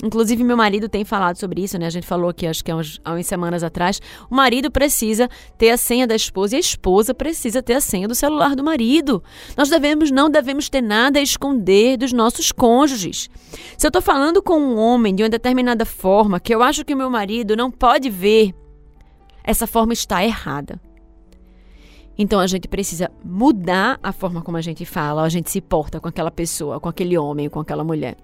Inclusive, 0.05 0.43
meu 0.43 0.55
marido 0.55 0.87
tem 0.87 1.03
falado 1.03 1.37
sobre 1.37 1.63
isso, 1.63 1.79
né? 1.79 1.87
A 1.87 1.89
gente 1.89 2.05
falou 2.05 2.29
aqui, 2.29 2.45
acho 2.45 2.63
que 2.63 2.69
há, 2.69 2.75
uns, 2.75 3.01
há 3.03 3.13
umas 3.13 3.25
semanas 3.25 3.63
atrás. 3.63 3.99
O 4.29 4.35
marido 4.35 4.69
precisa 4.69 5.27
ter 5.57 5.71
a 5.71 5.77
senha 5.77 6.05
da 6.05 6.15
esposa 6.15 6.53
e 6.53 6.57
a 6.57 6.59
esposa 6.59 7.11
precisa 7.11 7.63
ter 7.63 7.73
a 7.73 7.81
senha 7.81 8.07
do 8.07 8.13
celular 8.13 8.55
do 8.55 8.63
marido. 8.63 9.23
Nós 9.57 9.67
devemos, 9.67 10.11
não 10.11 10.29
devemos 10.29 10.69
ter 10.69 10.81
nada 10.81 11.17
a 11.17 11.23
esconder 11.23 11.97
dos 11.97 12.13
nossos 12.13 12.51
cônjuges. 12.51 13.31
Se 13.75 13.87
eu 13.87 13.89
estou 13.89 14.01
falando 14.01 14.43
com 14.43 14.59
um 14.59 14.77
homem 14.77 15.15
de 15.15 15.23
uma 15.23 15.29
determinada 15.29 15.85
forma 15.85 16.39
que 16.39 16.53
eu 16.53 16.61
acho 16.61 16.85
que 16.85 16.93
o 16.93 16.97
meu 16.97 17.09
marido 17.09 17.55
não 17.55 17.71
pode 17.71 18.07
ver, 18.07 18.53
essa 19.43 19.65
forma 19.65 19.93
está 19.93 20.23
errada. 20.23 20.79
Então 22.15 22.39
a 22.39 22.45
gente 22.45 22.67
precisa 22.67 23.09
mudar 23.23 23.99
a 24.03 24.11
forma 24.13 24.43
como 24.43 24.55
a 24.55 24.61
gente 24.61 24.85
fala, 24.85 25.23
a 25.23 25.29
gente 25.29 25.49
se 25.49 25.59
porta 25.59 25.99
com 25.99 26.07
aquela 26.07 26.29
pessoa, 26.29 26.79
com 26.79 26.87
aquele 26.87 27.17
homem, 27.17 27.49
com 27.49 27.59
aquela 27.59 27.83
mulher. 27.83 28.15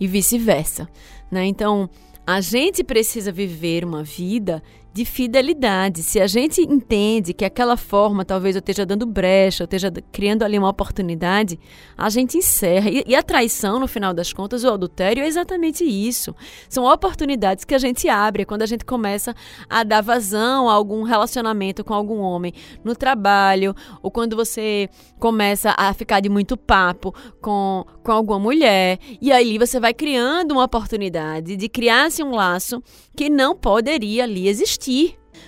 E 0.00 0.06
vice-versa, 0.06 0.88
né? 1.30 1.44
Então, 1.46 1.88
a 2.26 2.40
gente 2.40 2.84
precisa 2.84 3.32
viver 3.32 3.84
uma 3.84 4.04
vida 4.04 4.62
de 4.92 5.04
fidelidade. 5.04 6.02
Se 6.02 6.20
a 6.20 6.26
gente 6.26 6.60
entende 6.60 7.32
que 7.32 7.44
aquela 7.44 7.76
forma 7.76 8.24
talvez 8.24 8.56
eu 8.56 8.60
esteja 8.60 8.84
dando 8.84 9.06
brecha, 9.06 9.62
eu 9.62 9.66
esteja 9.66 9.92
criando 10.10 10.42
ali 10.42 10.58
uma 10.58 10.68
oportunidade, 10.68 11.58
a 11.96 12.08
gente 12.08 12.38
encerra. 12.38 12.90
E, 12.90 13.04
e, 13.06 13.14
a 13.14 13.22
traição, 13.22 13.78
no 13.78 13.86
final 13.86 14.12
das 14.12 14.32
contas, 14.32 14.64
o 14.64 14.68
adultério 14.68 15.22
é 15.22 15.26
exatamente 15.26 15.84
isso. 15.84 16.34
São 16.68 16.84
oportunidades 16.84 17.64
que 17.64 17.74
a 17.74 17.78
gente 17.78 18.08
abre 18.08 18.44
quando 18.44 18.62
a 18.62 18.66
gente 18.66 18.84
começa 18.84 19.34
a 19.68 19.84
dar 19.84 20.00
vazão 20.00 20.68
a 20.68 20.72
algum 20.72 21.02
relacionamento 21.02 21.84
com 21.84 21.94
algum 21.94 22.18
homem 22.18 22.52
no 22.82 22.96
trabalho, 22.96 23.74
ou 24.02 24.10
quando 24.10 24.34
você 24.34 24.88
começa 25.18 25.74
a 25.76 25.92
ficar 25.92 26.20
de 26.20 26.28
muito 26.28 26.56
papo 26.56 27.14
com, 27.40 27.84
com 28.02 28.12
alguma 28.12 28.38
mulher. 28.38 28.98
E 29.20 29.30
aí 29.30 29.58
você 29.58 29.78
vai 29.78 29.92
criando 29.92 30.52
uma 30.52 30.64
oportunidade 30.64 31.56
de 31.56 31.68
criar-se 31.68 32.22
um 32.22 32.34
laço 32.34 32.82
que 33.16 33.28
não 33.28 33.54
poderia 33.54 34.24
ali 34.24 34.48
existir. 34.48 34.77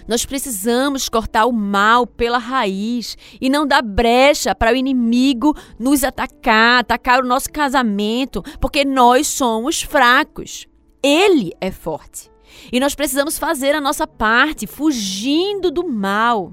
Nós 0.06 0.24
precisamos 0.24 1.08
cortar 1.08 1.46
o 1.46 1.52
mal 1.52 2.06
pela 2.06 2.38
raiz 2.38 3.16
e 3.40 3.48
não 3.48 3.66
dar 3.66 3.82
brecha 3.82 4.54
para 4.54 4.72
o 4.72 4.76
inimigo 4.76 5.54
nos 5.78 6.04
atacar, 6.04 6.80
atacar 6.80 7.22
o 7.22 7.26
nosso 7.26 7.50
casamento, 7.50 8.42
porque 8.60 8.84
nós 8.84 9.26
somos 9.26 9.82
fracos. 9.82 10.66
Ele 11.02 11.52
é 11.60 11.70
forte. 11.70 12.30
E 12.72 12.80
nós 12.80 12.94
precisamos 12.94 13.38
fazer 13.38 13.74
a 13.74 13.80
nossa 13.80 14.06
parte, 14.06 14.66
fugindo 14.66 15.70
do 15.70 15.86
mal. 15.86 16.52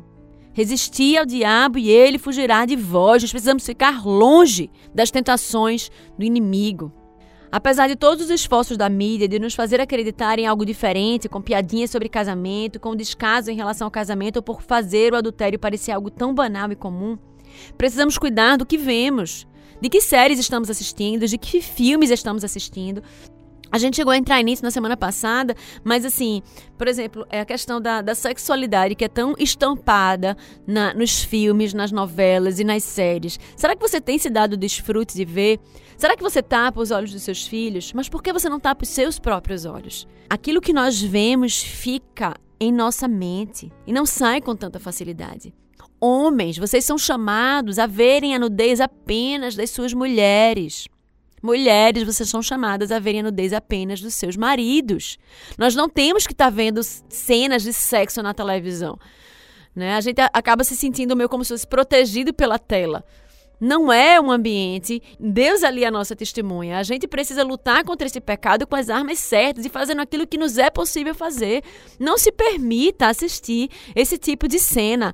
Resistir 0.54 1.18
ao 1.18 1.26
diabo 1.26 1.78
e 1.78 1.90
ele 1.90 2.18
fugirá 2.18 2.66
de 2.66 2.76
vós. 2.76 3.22
Nós 3.22 3.32
precisamos 3.32 3.66
ficar 3.66 4.06
longe 4.06 4.70
das 4.94 5.12
tentações 5.12 5.92
do 6.18 6.24
inimigo. 6.24 6.92
Apesar 7.52 7.88
de 7.88 7.96
todos 7.96 8.26
os 8.26 8.30
esforços 8.30 8.76
da 8.76 8.90
mídia 8.90 9.28
de 9.28 9.40
nos 9.40 9.56
fazer 9.56 9.80
acreditar 9.80 10.38
em 10.38 10.46
algo 10.46 10.66
diferente, 10.66 11.30
com 11.30 11.42
piadinhas 11.42 11.90
sobre 11.90 12.10
casamento, 12.10 12.80
com 12.80 12.96
descaso 12.96 13.50
em 13.50 13.56
relação 13.56 13.88
ao 13.88 13.92
casamento 13.92 14.38
ou 14.38 14.44
por 14.44 14.62
fazer 14.62 15.14
o 15.14 15.16
adultério 15.16 15.58
parecer 15.58 15.92
algo 15.92 16.10
tão 16.10 16.34
banal 16.34 16.72
e 16.72 16.76
comum, 16.76 17.18
precisamos 17.78 18.18
cuidar 18.18 18.58
do 18.58 18.66
que 18.66 18.78
vemos, 18.78 19.48
de 19.80 19.90
que 19.90 20.02
séries 20.02 20.40
estamos 20.40 20.70
assistindo, 20.70 21.26
de 21.26 21.38
que 21.38 21.62
filmes 21.62 22.10
estamos 22.10 22.44
assistindo, 22.44 23.02
a 23.78 23.80
gente 23.80 23.96
chegou 23.96 24.12
a 24.12 24.18
entrar 24.18 24.42
nisso 24.42 24.64
na 24.64 24.72
semana 24.72 24.98
passada, 24.98 25.56
mas 25.84 26.04
assim, 26.04 26.42
por 26.78 26.88
exemplo, 26.88 27.26
é 27.30 27.40
a 27.40 27.46
questão 27.46 27.80
da, 27.80 28.02
da 28.02 28.16
sexualidade 28.16 28.96
que 28.96 29.06
é 29.06 29.08
tão 29.08 29.36
estampada 29.38 30.36
na, 30.66 30.94
nos 30.94 31.24
filmes, 31.24 31.74
nas 31.74 31.92
novelas 31.92 32.60
e 32.60 32.64
nas 32.64 32.84
séries. 32.84 33.40
Será 33.56 33.76
que 33.76 33.82
você 33.82 34.02
tem 34.02 34.18
se 34.18 34.30
dado 34.30 34.58
desfrute 34.58 35.16
de 35.16 35.24
ver? 35.24 35.60
Será 35.96 36.18
que 36.18 36.24
você 36.24 36.42
tapa 36.42 36.82
os 36.82 36.90
olhos 36.90 37.12
dos 37.12 37.22
seus 37.22 37.46
filhos? 37.46 37.94
Mas 37.94 38.10
por 38.10 38.22
que 38.24 38.34
você 38.34 38.50
não 38.50 38.60
tapa 38.60 38.84
os 38.84 38.90
seus 38.90 39.20
próprios 39.20 39.64
olhos? 39.64 40.08
Aquilo 40.30 40.60
que 40.60 40.74
nós 40.74 41.00
vemos 41.00 41.62
fica 41.62 42.36
em 42.60 42.72
nossa 42.72 43.08
mente 43.08 43.72
e 43.86 43.94
não 43.94 44.06
sai 44.06 44.42
com 44.42 44.56
tanta 44.56 44.80
facilidade. 44.80 45.54
Homens, 46.00 46.58
vocês 46.58 46.84
são 46.84 46.98
chamados 46.98 47.78
a 47.80 47.86
verem 47.86 48.36
a 48.36 48.40
nudez 48.40 48.82
apenas 48.82 49.56
das 49.56 49.70
suas 49.70 49.94
mulheres. 49.94 50.88
Mulheres, 51.42 52.04
vocês 52.04 52.30
são 52.30 52.42
chamadas 52.42 52.92
a 52.92 53.00
verem 53.00 53.22
a 53.22 53.24
nudez 53.24 53.54
apenas 53.54 54.02
dos 54.02 54.16
seus 54.16 54.36
maridos. 54.36 55.18
Nós 55.58 55.76
não 55.76 55.88
temos 55.88 56.26
que 56.26 56.34
estar 56.34 56.46
tá 56.46 56.50
vendo 56.50 56.82
cenas 56.84 57.62
de 57.62 57.74
sexo 57.74 58.24
na 58.24 58.34
televisão. 58.34 58.98
Né? 59.76 59.94
A 59.94 60.02
gente 60.02 60.20
acaba 60.20 60.64
se 60.64 60.76
sentindo 60.76 61.16
meio 61.16 61.30
como 61.30 61.46
se 61.46 61.54
fosse 61.54 61.68
protegido 61.68 62.34
pela 62.34 62.58
tela. 62.58 63.04
Não 63.60 63.92
é 63.92 64.20
um 64.20 64.32
ambiente. 64.32 65.02
Deus 65.20 65.64
ali 65.64 65.84
é 65.84 65.88
a 65.88 65.92
nossa 65.92 66.16
testemunha. 66.16 66.78
A 66.78 66.84
gente 66.84 67.08
precisa 67.08 67.44
lutar 67.44 67.84
contra 67.84 68.08
esse 68.08 68.22
pecado 68.22 68.68
com 68.68 68.76
as 68.76 68.90
armas 68.90 69.20
certas 69.20 69.66
e 69.66 69.70
fazendo 69.70 70.02
aquilo 70.02 70.28
que 70.28 70.38
nos 70.38 70.58
é 70.58 70.70
possível 70.70 71.16
fazer. 71.16 71.64
Não 72.00 72.18
se 72.18 72.32
permita 72.32 73.08
assistir 73.08 73.70
esse 73.96 74.18
tipo 74.18 74.48
de 74.48 74.60
cena. 74.60 75.14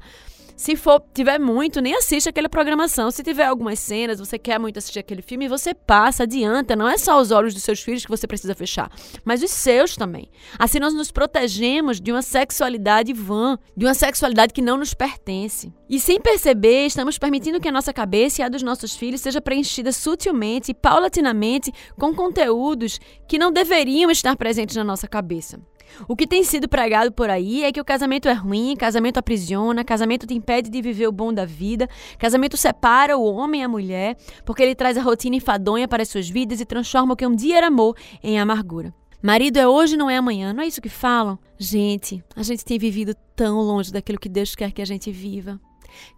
Se 0.64 0.78
for 0.78 1.04
tiver 1.14 1.38
muito, 1.40 1.82
nem 1.82 1.94
assiste 1.94 2.30
aquela 2.30 2.48
programação. 2.48 3.12
Se 3.12 3.22
tiver 3.22 3.44
algumas 3.44 3.80
cenas, 3.80 4.18
você 4.18 4.40
quer 4.40 4.58
muito 4.58 4.78
assistir 4.78 5.00
aquele 5.00 5.22
filme, 5.22 5.50
você 5.50 5.74
passa, 5.74 6.24
adianta. 6.24 6.74
Não 6.74 6.88
é 6.88 6.98
só 6.98 7.20
os 7.20 7.32
olhos 7.32 7.54
dos 7.54 7.64
seus 7.64 7.82
filhos 7.82 8.06
que 8.06 8.10
você 8.10 8.26
precisa 8.26 8.56
fechar, 8.56 8.90
mas 9.26 9.44
os 9.44 9.52
seus 9.52 9.98
também. 9.98 10.30
Assim 10.58 10.80
nós 10.80 10.94
nos 10.94 11.12
protegemos 11.12 12.00
de 12.00 12.14
uma 12.14 12.22
sexualidade 12.22 13.12
vã, 13.12 13.60
de 13.76 13.86
uma 13.86 13.94
sexualidade 13.94 14.54
que 14.54 14.62
não 14.62 14.78
nos 14.78 14.94
pertence. 14.94 15.74
E 15.90 16.00
sem 16.00 16.22
perceber, 16.22 16.86
estamos 16.86 17.18
permitindo 17.18 17.60
que 17.60 17.68
a 17.68 17.72
nossa 17.72 17.92
cabeça 17.92 18.42
e 18.42 18.46
a 18.46 18.48
dos 18.48 18.64
nossos 18.64 18.96
filhos 18.96 19.20
seja 19.20 19.42
preenchida 19.42 19.92
sutilmente 19.92 20.72
e 20.72 20.74
paulatinamente 20.74 21.74
com 22.00 22.16
conteúdos 22.16 23.02
que 23.28 23.38
não 23.38 23.52
deveriam 23.52 24.10
estar 24.10 24.38
presentes 24.38 24.78
na 24.78 24.84
nossa 24.86 25.10
cabeça. 25.10 25.60
O 26.08 26.16
que 26.16 26.28
tem 26.28 26.44
sido 26.44 26.68
pregado 26.68 27.12
por 27.12 27.30
aí 27.30 27.64
é 27.64 27.72
que 27.72 27.80
o 27.80 27.86
casamento 27.86 28.28
é 28.28 28.34
ruim, 28.34 28.76
casamento 28.76 29.18
aprisiona, 29.18 29.84
casamento 29.84 30.26
te 30.26 30.34
impede 30.34 30.70
de 30.70 30.82
viver 30.82 31.08
o 31.08 31.12
bom 31.12 31.34
da 31.34 31.46
vida, 31.46 31.88
casamento 32.18 32.58
separa 32.58 33.18
o 33.18 33.24
homem 33.24 33.62
e 33.62 33.64
a 33.64 33.70
mulher, 33.70 34.18
porque 34.46 34.64
ele 34.64 34.76
traz 34.76 34.98
a 34.98 35.02
rotina 35.02 35.36
enfadonha 35.36 35.88
para 35.88 36.04
as 36.04 36.10
suas 36.10 36.30
vidas 36.30 36.60
e 36.60 36.66
transforma 36.66 37.14
o 37.14 37.16
que 37.16 37.26
um 37.26 37.36
dia 37.36 37.58
era 37.58 37.68
amor 37.68 37.96
em 38.24 38.40
amargura. 38.40 38.94
Marido 39.22 39.58
é 39.58 39.68
hoje, 39.68 39.96
não 39.96 40.10
é 40.10 40.18
amanhã, 40.18 40.52
não 40.52 40.64
é 40.64 40.68
isso 40.68 40.82
que 40.82 40.90
falam? 40.90 41.40
Gente, 41.58 42.22
a 42.36 42.44
gente 42.44 42.66
tem 42.66 42.78
vivido 42.78 43.16
tão 43.36 43.62
longe 43.62 43.92
daquilo 43.92 44.20
que 44.20 44.28
Deus 44.28 44.54
quer 44.54 44.72
que 44.72 44.82
a 44.82 44.86
gente 44.86 45.12
viva. 45.12 45.60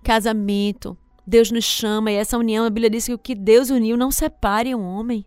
Casamento, 0.03 0.97
Deus 1.27 1.51
nos 1.51 1.65
chama 1.65 2.11
e 2.11 2.15
essa 2.15 2.37
união, 2.37 2.65
a 2.65 2.69
Bíblia 2.69 2.89
diz 2.89 3.05
que 3.05 3.13
o 3.13 3.19
que 3.19 3.35
Deus 3.35 3.69
uniu 3.69 3.95
não 3.95 4.09
separe 4.09 4.73
um 4.73 4.83
homem. 4.83 5.25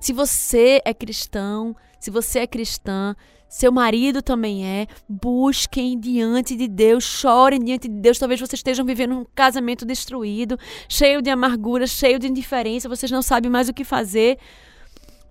Se 0.00 0.12
você 0.12 0.80
é 0.84 0.92
cristão, 0.92 1.74
se 2.04 2.10
você 2.10 2.40
é 2.40 2.46
cristã, 2.46 3.16
seu 3.48 3.72
marido 3.72 4.20
também 4.20 4.66
é. 4.66 4.86
Busquem 5.08 5.98
diante 5.98 6.54
de 6.54 6.68
Deus, 6.68 7.02
chorem 7.02 7.58
diante 7.58 7.88
de 7.88 7.98
Deus. 7.98 8.18
Talvez 8.18 8.38
vocês 8.38 8.58
estejam 8.58 8.84
vivendo 8.84 9.14
um 9.14 9.24
casamento 9.34 9.86
destruído, 9.86 10.58
cheio 10.86 11.22
de 11.22 11.30
amargura, 11.30 11.86
cheio 11.86 12.18
de 12.18 12.28
indiferença, 12.28 12.90
vocês 12.90 13.10
não 13.10 13.22
sabem 13.22 13.50
mais 13.50 13.70
o 13.70 13.72
que 13.72 13.84
fazer. 13.84 14.38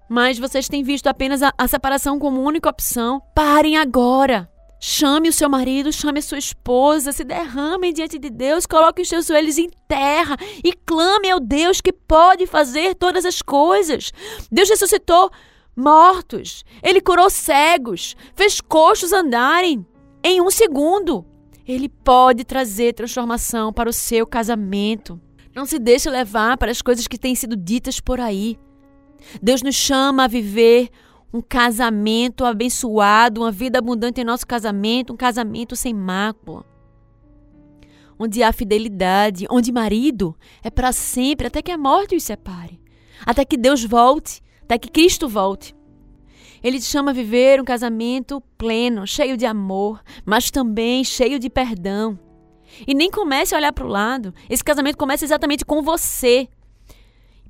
Mas 0.09 0.39
vocês 0.39 0.67
têm 0.67 0.83
visto 0.83 1.05
apenas 1.05 1.43
a, 1.43 1.53
a 1.55 1.67
separação 1.67 2.17
como 2.17 2.41
única 2.41 2.69
opção. 2.69 3.21
Parem 3.35 3.77
agora. 3.77 4.49
Chame 4.79 5.29
o 5.29 5.33
seu 5.33 5.47
marido, 5.47 5.93
chame 5.93 6.19
a 6.19 6.23
sua 6.23 6.39
esposa, 6.39 7.11
se 7.11 7.23
derrame 7.23 7.93
diante 7.93 8.17
de 8.17 8.29
Deus, 8.29 8.65
coloque 8.65 9.01
os 9.01 9.07
seus 9.07 9.27
joelhos 9.27 9.57
em 9.57 9.69
terra 9.87 10.35
e 10.63 10.73
clame 10.73 11.29
ao 11.29 11.39
Deus 11.39 11.79
que 11.79 11.93
pode 11.93 12.47
fazer 12.47 12.95
todas 12.95 13.25
as 13.25 13.41
coisas. 13.41 14.11
Deus 14.51 14.69
ressuscitou 14.69 15.31
mortos, 15.75 16.63
ele 16.81 17.01
curou 17.01 17.29
cegos, 17.29 18.15
fez 18.35 18.61
coxos 18.61 19.13
andarem 19.13 19.85
em 20.23 20.41
um 20.41 20.49
segundo. 20.49 21.25
Ele 21.67 21.87
pode 21.87 22.43
trazer 22.43 22.93
transformação 22.93 23.71
para 23.71 23.89
o 23.89 23.93
seu 23.93 24.27
casamento. 24.27 25.19
Não 25.55 25.65
se 25.65 25.79
deixe 25.79 26.09
levar 26.09 26.57
para 26.57 26.71
as 26.71 26.81
coisas 26.81 27.07
que 27.07 27.17
têm 27.17 27.35
sido 27.35 27.55
ditas 27.55 27.99
por 27.99 28.19
aí. 28.19 28.57
Deus 29.41 29.61
nos 29.61 29.75
chama 29.75 30.25
a 30.25 30.27
viver 30.27 30.89
um 31.33 31.41
casamento 31.41 32.45
abençoado, 32.45 33.41
uma 33.41 33.51
vida 33.51 33.79
abundante 33.79 34.21
em 34.21 34.23
nosso 34.23 34.45
casamento, 34.45 35.13
um 35.13 35.17
casamento 35.17 35.75
sem 35.75 35.93
mácula. 35.93 36.63
Onde 38.19 38.43
há 38.43 38.53
fidelidade, 38.53 39.47
onde 39.49 39.71
marido 39.71 40.35
é 40.61 40.69
para 40.69 40.91
sempre, 40.91 41.47
até 41.47 41.61
que 41.61 41.71
a 41.71 41.77
morte 41.77 42.15
os 42.15 42.23
separe, 42.23 42.79
até 43.25 43.43
que 43.43 43.57
Deus 43.57 43.83
volte, 43.83 44.42
até 44.63 44.77
que 44.77 44.89
Cristo 44.89 45.27
volte. 45.27 45.75
Ele 46.63 46.79
te 46.79 46.85
chama 46.85 47.11
a 47.11 47.13
viver 47.13 47.59
um 47.59 47.65
casamento 47.65 48.41
pleno, 48.57 49.05
cheio 49.05 49.35
de 49.35 49.45
amor, 49.45 50.01
mas 50.25 50.49
também 50.49 51.03
cheio 51.03 51.37
de 51.37 51.49
perdão. 51.49 52.17
E 52.87 52.93
nem 52.93 53.11
comece 53.11 53.53
a 53.53 53.57
olhar 53.57 53.73
para 53.73 53.85
o 53.85 53.89
lado. 53.89 54.33
Esse 54.49 54.63
casamento 54.63 54.97
começa 54.97 55.25
exatamente 55.25 55.65
com 55.65 55.81
você. 55.81 56.47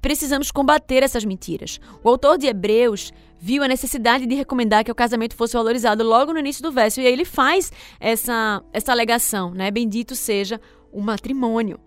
Precisamos 0.02 0.52
combater 0.52 1.04
essas 1.04 1.24
mentiras. 1.24 1.80
O 2.04 2.10
autor 2.10 2.38
de 2.38 2.48
Hebreus 2.48 3.14
viu 3.40 3.64
a 3.64 3.68
necessidade 3.68 4.26
de 4.26 4.36
recomendar 4.36 4.84
que 4.84 4.92
o 4.92 4.96
casamento 4.96 5.36
fosse 5.36 5.54
valorizado 5.54 6.04
logo 6.04 6.34
no 6.34 6.40
início 6.40 6.64
do 6.64 6.72
verso. 6.72 7.00
E 7.00 7.06
aí 7.06 7.14
ele 7.14 7.24
faz 7.24 7.72
essa, 8.00 8.64
essa 8.74 8.92
alegação, 8.92 9.52
né? 9.52 9.70
Bendito 9.70 10.16
seja 10.16 10.60
o 10.92 11.02
matrimônio 11.02 11.80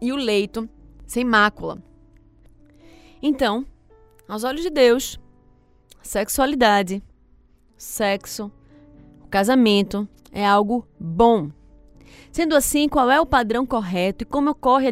e 0.00 0.12
o 0.12 0.16
leito 0.16 0.68
sem 1.06 1.24
mácula. 1.24 1.82
Então, 3.22 3.66
aos 4.32 4.44
olhos 4.44 4.62
de 4.62 4.70
Deus, 4.70 5.20
sexualidade, 6.00 7.02
sexo, 7.76 8.50
casamento 9.28 10.08
é 10.32 10.46
algo 10.46 10.88
bom. 10.98 11.50
Sendo 12.30 12.56
assim, 12.56 12.88
qual 12.88 13.10
é 13.10 13.20
o 13.20 13.26
padrão 13.26 13.66
correto 13.66 14.22
e 14.22 14.26
como 14.26 14.48
ocorre 14.48 14.88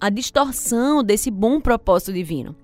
a 0.00 0.08
distorção 0.08 1.02
desse 1.02 1.32
bom 1.32 1.60
propósito 1.60 2.12
divino? 2.12 2.54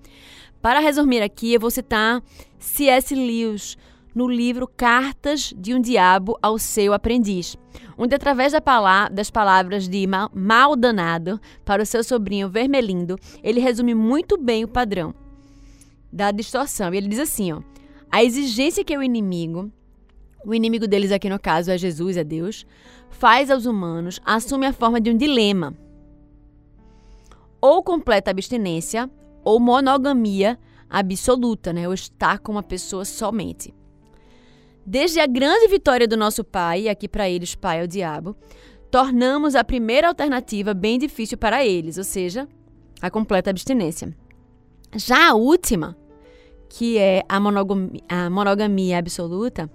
Para 0.61 0.79
resumir 0.79 1.21
aqui, 1.21 1.55
eu 1.55 1.59
vou 1.59 1.69
citar 1.69 2.23
C.S. 2.57 3.13
Lewis 3.13 3.77
no 4.15 4.25
livro 4.25 4.65
Cartas 4.65 5.53
de 5.57 5.73
um 5.73 5.81
Diabo 5.81 6.39
ao 6.41 6.57
Seu 6.57 6.93
Aprendiz, 6.93 7.57
onde, 7.97 8.15
através 8.15 8.53
da 8.53 9.09
das 9.09 9.29
palavras 9.29 9.89
de 9.89 10.07
mal 10.33 10.77
danado 10.77 11.37
para 11.65 11.83
o 11.83 11.85
seu 11.85 12.01
sobrinho 12.01 12.47
Vermelindo, 12.47 13.19
ele 13.43 13.59
resume 13.59 13.93
muito 13.93 14.37
bem 14.37 14.63
o 14.63 14.69
padrão 14.69 15.13
da 16.13 16.31
distorção. 16.31 16.93
E 16.93 16.97
ele 16.97 17.07
diz 17.07 17.19
assim: 17.19 17.51
ó, 17.51 17.61
a 18.11 18.23
exigência 18.23 18.83
que 18.83 18.95
o 18.95 19.01
inimigo, 19.01 19.71
o 20.45 20.53
inimigo 20.53 20.87
deles 20.87 21.11
aqui 21.11 21.27
no 21.27 21.39
caso 21.39 21.71
é 21.71 21.77
Jesus, 21.77 22.15
é 22.15 22.23
Deus, 22.23 22.65
faz 23.09 23.49
aos 23.49 23.65
humanos 23.65 24.21
assume 24.23 24.67
a 24.67 24.73
forma 24.73 25.01
de 25.01 25.09
um 25.09 25.17
dilema. 25.17 25.75
Ou 27.59 27.81
completa 27.81 28.29
abstinência, 28.29 29.09
ou 29.43 29.59
monogamia 29.59 30.59
absoluta, 30.89 31.73
né? 31.73 31.87
Ou 31.87 31.93
estar 31.93 32.39
com 32.39 32.51
uma 32.51 32.63
pessoa 32.63 33.03
somente. 33.03 33.73
Desde 34.85 35.19
a 35.19 35.25
grande 35.25 35.67
vitória 35.69 36.07
do 36.07 36.17
nosso 36.17 36.43
pai, 36.43 36.89
aqui 36.89 37.07
para 37.07 37.29
eles 37.29 37.55
pai 37.55 37.79
é 37.79 37.83
o 37.83 37.87
diabo, 37.87 38.35
tornamos 38.91 39.55
a 39.55 39.63
primeira 39.63 40.09
alternativa 40.09 40.73
bem 40.73 40.99
difícil 40.99 41.37
para 41.37 41.65
eles, 41.65 41.97
ou 41.97 42.03
seja, 42.03 42.47
a 43.01 43.09
completa 43.09 43.49
abstinência. 43.49 44.13
Já 44.95 45.29
a 45.29 45.33
última, 45.33 45.97
que 46.75 46.97
é 46.97 47.23
a 47.29 47.39
monogamia, 47.39 48.01
a 48.09 48.29
monogamia 48.31 48.97
absoluta, 48.97 49.69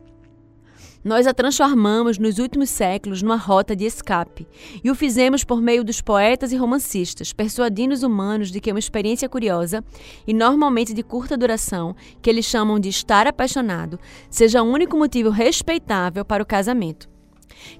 nós 1.05 1.29
a 1.29 1.33
transformamos 1.33 2.19
nos 2.19 2.41
últimos 2.41 2.71
séculos 2.71 3.23
numa 3.23 3.37
rota 3.37 3.77
de 3.77 3.85
escape, 3.85 4.49
e 4.83 4.91
o 4.91 4.97
fizemos 4.97 5.45
por 5.45 5.61
meio 5.61 5.85
dos 5.85 6.01
poetas 6.01 6.51
e 6.51 6.57
romancistas, 6.57 7.33
persuadindo 7.33 7.95
os 7.95 8.03
humanos 8.03 8.51
de 8.51 8.61
que 8.61 8.73
uma 8.73 8.81
experiência 8.81 9.29
curiosa, 9.29 9.85
e 10.27 10.35
normalmente 10.35 10.93
de 10.93 11.05
curta 11.05 11.37
duração, 11.37 11.95
que 12.21 12.29
eles 12.29 12.47
chamam 12.47 12.81
de 12.81 12.89
estar 12.89 13.29
apaixonado, 13.29 14.01
seja 14.29 14.61
o 14.61 14.67
único 14.67 14.97
motivo 14.99 15.31
respeitável 15.31 16.25
para 16.25 16.43
o 16.43 16.47
casamento. 16.47 17.09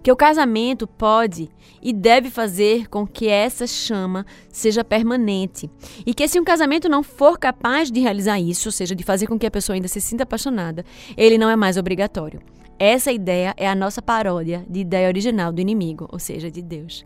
Que 0.03 0.13
o 0.13 0.17
casamento 0.17 0.87
pode 0.87 1.51
e 1.83 1.93
deve 1.93 2.31
fazer 2.31 2.89
com 2.89 3.07
que 3.07 3.29
essa 3.29 3.67
chama 3.67 4.27
seja 4.51 4.85
permanente. 4.85 5.71
E 6.07 6.13
que 6.13 6.27
se 6.29 6.41
um 6.41 6.45
casamento 6.45 6.89
não 6.89 7.03
for 7.03 7.39
capaz 7.39 7.91
de 7.91 8.01
realizar 8.01 8.41
isso, 8.41 8.69
ou 8.69 8.73
seja, 8.73 8.95
de 8.95 9.05
fazer 9.05 9.27
com 9.27 9.39
que 9.39 9.47
a 9.47 9.51
pessoa 9.51 9.75
ainda 9.75 9.89
se 9.89 10.01
sinta 10.01 10.25
apaixonada, 10.25 10.85
ele 11.17 11.39
não 11.39 11.51
é 11.51 11.57
mais 11.57 11.77
obrigatório. 11.77 12.41
Essa 12.79 13.11
ideia 13.11 13.55
é 13.57 13.69
a 13.69 13.75
nossa 13.75 14.01
paródia 14.01 14.65
de 14.69 14.81
ideia 14.81 15.09
original 15.09 15.53
do 15.53 15.61
inimigo, 15.61 16.09
ou 16.13 16.19
seja, 16.19 16.51
de 16.51 16.63
Deus. 16.63 17.05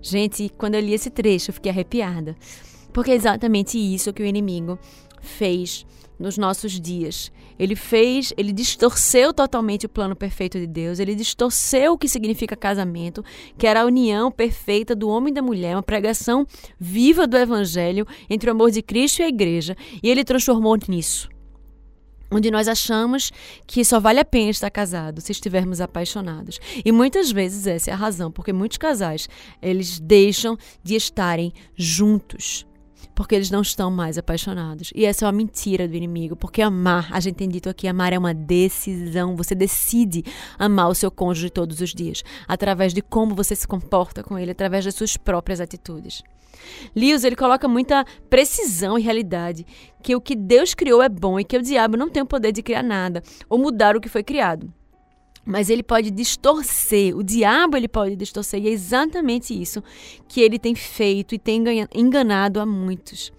Gente, 0.00 0.50
quando 0.56 0.74
eu 0.74 0.80
li 0.80 0.94
esse 0.94 1.10
trecho, 1.10 1.50
eu 1.50 1.54
fiquei 1.54 1.70
arrepiada. 1.70 2.36
Porque 2.92 3.10
é 3.10 3.14
exatamente 3.14 3.76
isso 3.76 4.12
que 4.12 4.22
o 4.22 4.26
inimigo 4.26 4.78
fez 5.20 5.84
nos 6.18 6.38
nossos 6.38 6.80
dias. 6.80 7.30
Ele 7.58 7.74
fez, 7.74 8.32
ele 8.36 8.52
distorceu 8.52 9.32
totalmente 9.32 9.86
o 9.86 9.88
plano 9.88 10.14
perfeito 10.14 10.58
de 10.58 10.66
Deus, 10.66 10.98
ele 10.98 11.14
distorceu 11.14 11.92
o 11.92 11.98
que 11.98 12.08
significa 12.08 12.56
casamento, 12.56 13.24
que 13.56 13.66
era 13.66 13.82
a 13.82 13.86
união 13.86 14.30
perfeita 14.30 14.94
do 14.94 15.08
homem 15.08 15.30
e 15.30 15.34
da 15.34 15.42
mulher, 15.42 15.76
uma 15.76 15.82
pregação 15.82 16.46
viva 16.78 17.26
do 17.26 17.36
evangelho 17.36 18.06
entre 18.28 18.50
o 18.50 18.52
amor 18.52 18.70
de 18.70 18.82
Cristo 18.82 19.20
e 19.20 19.24
a 19.24 19.28
igreja, 19.28 19.76
e 20.02 20.08
ele 20.08 20.24
transformou 20.24 20.76
nisso 20.88 21.28
onde 22.30 22.50
nós 22.50 22.68
achamos 22.68 23.30
que 23.66 23.84
só 23.84 24.00
vale 24.00 24.20
a 24.20 24.24
pena 24.24 24.50
estar 24.50 24.70
casado 24.70 25.20
se 25.20 25.32
estivermos 25.32 25.80
apaixonados. 25.80 26.58
E 26.84 26.90
muitas 26.92 27.30
vezes 27.30 27.66
essa 27.66 27.90
é 27.90 27.94
a 27.94 27.96
razão, 27.96 28.30
porque 28.30 28.52
muitos 28.52 28.78
casais, 28.78 29.28
eles 29.62 30.00
deixam 30.00 30.56
de 30.82 30.96
estarem 30.96 31.52
juntos. 31.76 32.66
Porque 33.16 33.34
eles 33.34 33.50
não 33.50 33.62
estão 33.62 33.90
mais 33.90 34.18
apaixonados. 34.18 34.92
E 34.94 35.06
essa 35.06 35.24
é 35.24 35.26
uma 35.26 35.32
mentira 35.32 35.88
do 35.88 35.96
inimigo. 35.96 36.36
Porque 36.36 36.60
amar, 36.60 37.08
a 37.10 37.18
gente 37.18 37.36
tem 37.36 37.48
dito 37.48 37.68
aqui, 37.68 37.88
amar 37.88 38.12
é 38.12 38.18
uma 38.18 38.34
decisão. 38.34 39.34
Você 39.34 39.54
decide 39.54 40.22
amar 40.58 40.90
o 40.90 40.94
seu 40.94 41.10
cônjuge 41.10 41.48
todos 41.48 41.80
os 41.80 41.94
dias. 41.94 42.22
Através 42.46 42.92
de 42.92 43.00
como 43.00 43.34
você 43.34 43.56
se 43.56 43.66
comporta 43.66 44.22
com 44.22 44.38
ele, 44.38 44.50
através 44.50 44.84
das 44.84 44.94
suas 44.94 45.16
próprias 45.16 45.60
atitudes. 45.62 46.22
Lewis 46.94 47.24
ele 47.24 47.36
coloca 47.36 47.66
muita 47.66 48.04
precisão 48.28 48.98
e 48.98 49.02
realidade 49.02 49.66
que 50.02 50.14
o 50.14 50.20
que 50.20 50.36
Deus 50.36 50.74
criou 50.74 51.02
é 51.02 51.08
bom 51.08 51.40
e 51.40 51.44
que 51.44 51.56
o 51.56 51.62
diabo 51.62 51.96
não 51.96 52.10
tem 52.10 52.22
o 52.22 52.26
poder 52.26 52.52
de 52.52 52.62
criar 52.62 52.82
nada 52.82 53.22
ou 53.48 53.58
mudar 53.58 53.96
o 53.96 54.00
que 54.00 54.08
foi 54.08 54.22
criado. 54.22 54.72
Mas 55.46 55.70
ele 55.70 55.84
pode 55.84 56.10
distorcer, 56.10 57.16
o 57.16 57.22
diabo 57.22 57.76
ele 57.76 57.86
pode 57.86 58.16
distorcer, 58.16 58.60
e 58.60 58.68
é 58.68 58.70
exatamente 58.70 59.58
isso 59.58 59.80
que 60.26 60.40
ele 60.40 60.58
tem 60.58 60.74
feito 60.74 61.36
e 61.36 61.38
tem 61.38 61.62
enganado 61.94 62.58
a 62.58 62.66
muitos. 62.66 63.32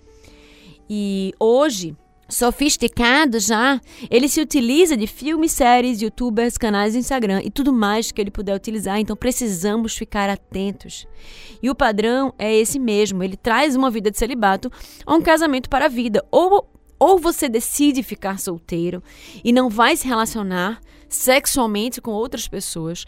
E 0.90 1.34
hoje, 1.38 1.94
sofisticado 2.30 3.40
já, 3.40 3.82
ele 4.10 4.28
se 4.28 4.40
utiliza 4.42 4.96
de 4.96 5.06
filmes, 5.08 5.52
séries, 5.52 6.02
youtubers, 6.02 6.58
canais 6.58 6.94
de 6.94 7.00
Instagram 7.00 7.42
e 7.44 7.50
tudo 7.50 7.72
mais 7.74 8.12
que 8.12 8.22
ele 8.22 8.32
puder 8.32 8.56
utilizar, 8.56 9.00
então 9.00 9.16
precisamos 9.16 9.96
ficar 9.96 10.30
atentos. 10.30 11.06
E 11.62 11.70
o 11.70 11.76
padrão 11.76 12.34
é 12.38 12.56
esse 12.56 12.80
mesmo, 12.80 13.24
ele 13.24 13.36
traz 13.36 13.76
uma 13.76 13.90
vida 13.90 14.10
de 14.10 14.18
celibato 14.18 14.72
a 15.06 15.14
um 15.14 15.22
casamento 15.22 15.70
para 15.70 15.86
a 15.86 15.90
vida. 15.90 16.26
Ou, 16.32 16.70
ou 17.00 17.20
você 17.20 17.50
decide 17.50 18.02
ficar 18.02 18.40
solteiro 18.40 19.04
e 19.44 19.52
não 19.52 19.70
vai 19.70 19.96
se 19.98 20.08
relacionar 20.08 20.80
sexualmente 21.10 22.02
com 22.02 22.12
outras 22.12 22.48
pessoas, 22.48 23.06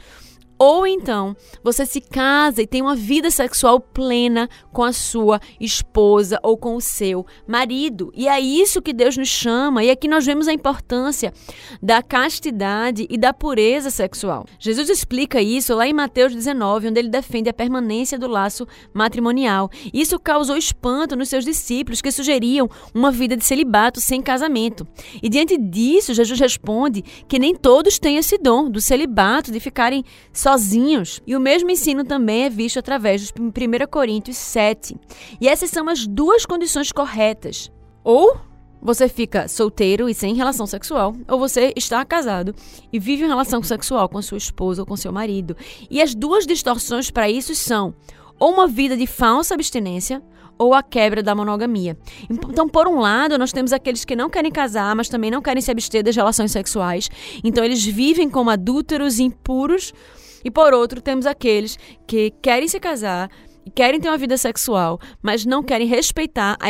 ou 0.60 0.86
então, 0.86 1.38
você 1.63 1.86
se 1.86 2.02
casa 2.02 2.62
e 2.62 2.67
tem 2.67 2.82
uma 2.82 2.93
vida 2.93 3.32
sexual 3.32 3.80
plena 3.80 4.50
com 4.74 4.84
a 4.84 4.91
sua 4.91 5.39
esposa 5.58 6.38
ou 6.43 6.58
com 6.58 6.76
o 6.76 6.82
seu 6.82 7.26
marido. 7.48 8.12
E 8.13 8.28
é 8.28 8.38
isso 8.41 8.82
que 8.82 8.91
Deus 8.91 9.15
nos 9.15 9.30
chama, 9.30 9.86
e 9.86 9.89
aqui 9.89 10.06
nós 10.06 10.26
vemos 10.26 10.50
a 10.50 10.54
importância 10.54 11.34
da 11.82 12.04
castidade 12.04 13.08
e 13.10 13.17
da 13.17 13.34
pureza 13.34 13.89
sexual. 13.89 14.45
Jesus 14.60 14.89
explica 14.89 15.41
isso 15.41 15.74
lá 15.74 15.88
em 15.88 15.93
Mateus 15.93 16.36
19, 16.36 16.89
onde 16.89 17.00
ele 17.00 17.10
defende 17.10 17.50
a 17.50 17.54
permanência 17.54 18.19
do 18.19 18.28
laço 18.28 18.67
matrimonial. 18.93 19.69
Isso 19.93 20.19
causou 20.19 20.58
espanto 20.58 21.15
nos 21.15 21.30
seus 21.30 21.45
discípulos, 21.45 22.02
que 22.02 22.12
sugeriam 22.12 22.69
uma 22.93 23.12
vida 23.12 23.38
de 23.38 23.45
celibato 23.45 24.02
sem 24.02 24.22
casamento. 24.22 24.86
E 25.24 25.30
diante 25.30 25.58
disso, 25.58 26.13
Jesus 26.13 26.38
responde 26.38 27.02
que 27.30 27.39
nem 27.39 27.56
todos 27.56 27.98
têm 27.98 28.17
esse 28.17 28.38
dom 28.38 28.69
do 28.69 28.82
celibato, 28.82 29.54
de 29.54 29.60
ficarem 29.62 30.04
só 30.34 30.49
sozinhos. 30.50 31.22
E 31.28 31.36
o 31.36 31.40
mesmo 31.40 31.70
ensino 31.70 32.04
também 32.04 32.46
é 32.46 32.50
visto 32.50 32.80
através 32.80 33.22
de 33.22 33.34
1 33.40 33.88
Coríntios 33.88 34.38
7. 34.38 34.96
E 35.40 35.48
essas 35.48 35.70
são 35.70 35.88
as 35.88 36.08
duas 36.08 36.44
condições 36.44 36.92
corretas. 36.92 37.72
Ou 38.04 38.36
você 38.82 39.08
fica 39.08 39.48
solteiro 39.48 40.10
e 40.10 40.14
sem 40.14 40.34
relação 40.34 40.66
sexual, 40.66 41.14
ou 41.28 41.38
você 41.38 41.74
está 41.76 42.04
casado 42.06 42.56
e 42.92 42.98
vive 42.98 43.24
uma 43.24 43.30
relação 43.30 43.62
sexual 43.62 44.10
com 44.10 44.22
sua 44.22 44.38
esposa 44.38 44.82
ou 44.82 44.86
com 44.88 44.96
seu 44.96 45.12
marido. 45.12 45.56
E 45.90 46.02
as 46.02 46.16
duas 46.16 46.48
distorções 46.48 47.12
para 47.12 47.30
isso 47.30 47.54
são 47.54 47.94
ou 48.40 48.52
uma 48.54 48.68
vida 48.68 48.98
de 48.98 49.06
falsa 49.06 49.54
abstinência 49.54 50.24
ou 50.58 50.74
a 50.74 50.82
quebra 50.82 51.22
da 51.24 51.36
monogamia. 51.36 51.98
Então, 52.30 52.68
por 52.68 52.88
um 52.88 53.00
lado, 53.00 53.38
nós 53.38 53.54
temos 53.54 53.72
aqueles 53.72 54.04
que 54.04 54.16
não 54.16 54.30
querem 54.30 54.52
casar, 54.52 54.94
mas 54.96 55.08
também 55.08 55.30
não 55.30 55.42
querem 55.42 55.62
se 55.62 55.72
abster 55.72 56.04
das 56.04 56.16
relações 56.16 56.52
sexuais. 56.52 57.10
Então, 57.44 57.64
eles 57.64 57.84
vivem 57.86 58.30
como 58.30 58.50
adúlteros 58.50 59.20
impuros. 59.20 59.94
E 60.43 60.52
por 60.52 60.73
outro, 60.73 61.02
temos 61.02 61.25
aqueles 61.25 61.78
que 62.08 62.32
querem 62.41 62.67
se 62.67 62.80
casar, 62.80 63.30
querem 63.75 63.99
ter 63.99 64.10
uma 64.10 64.17
vida 64.17 64.38
sexual, 64.38 64.99
mas 65.21 65.45
não 65.45 65.63
querem 65.63 65.88
respeitar 65.88 66.58
a, 66.60 66.67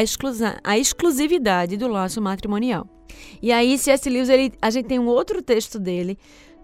a 0.64 0.78
exclusividade 0.78 1.78
do 1.78 1.88
laço 1.88 2.22
matrimonial. 2.22 2.88
E 3.42 3.52
aí, 3.52 3.78
C.S. 3.78 4.10
Lewis, 4.10 4.30
ele, 4.30 4.52
a 4.62 4.70
gente 4.70 4.88
tem 4.88 5.00
um 5.00 5.08
outro 5.08 5.42
texto 5.42 5.80
dele, 5.80 6.18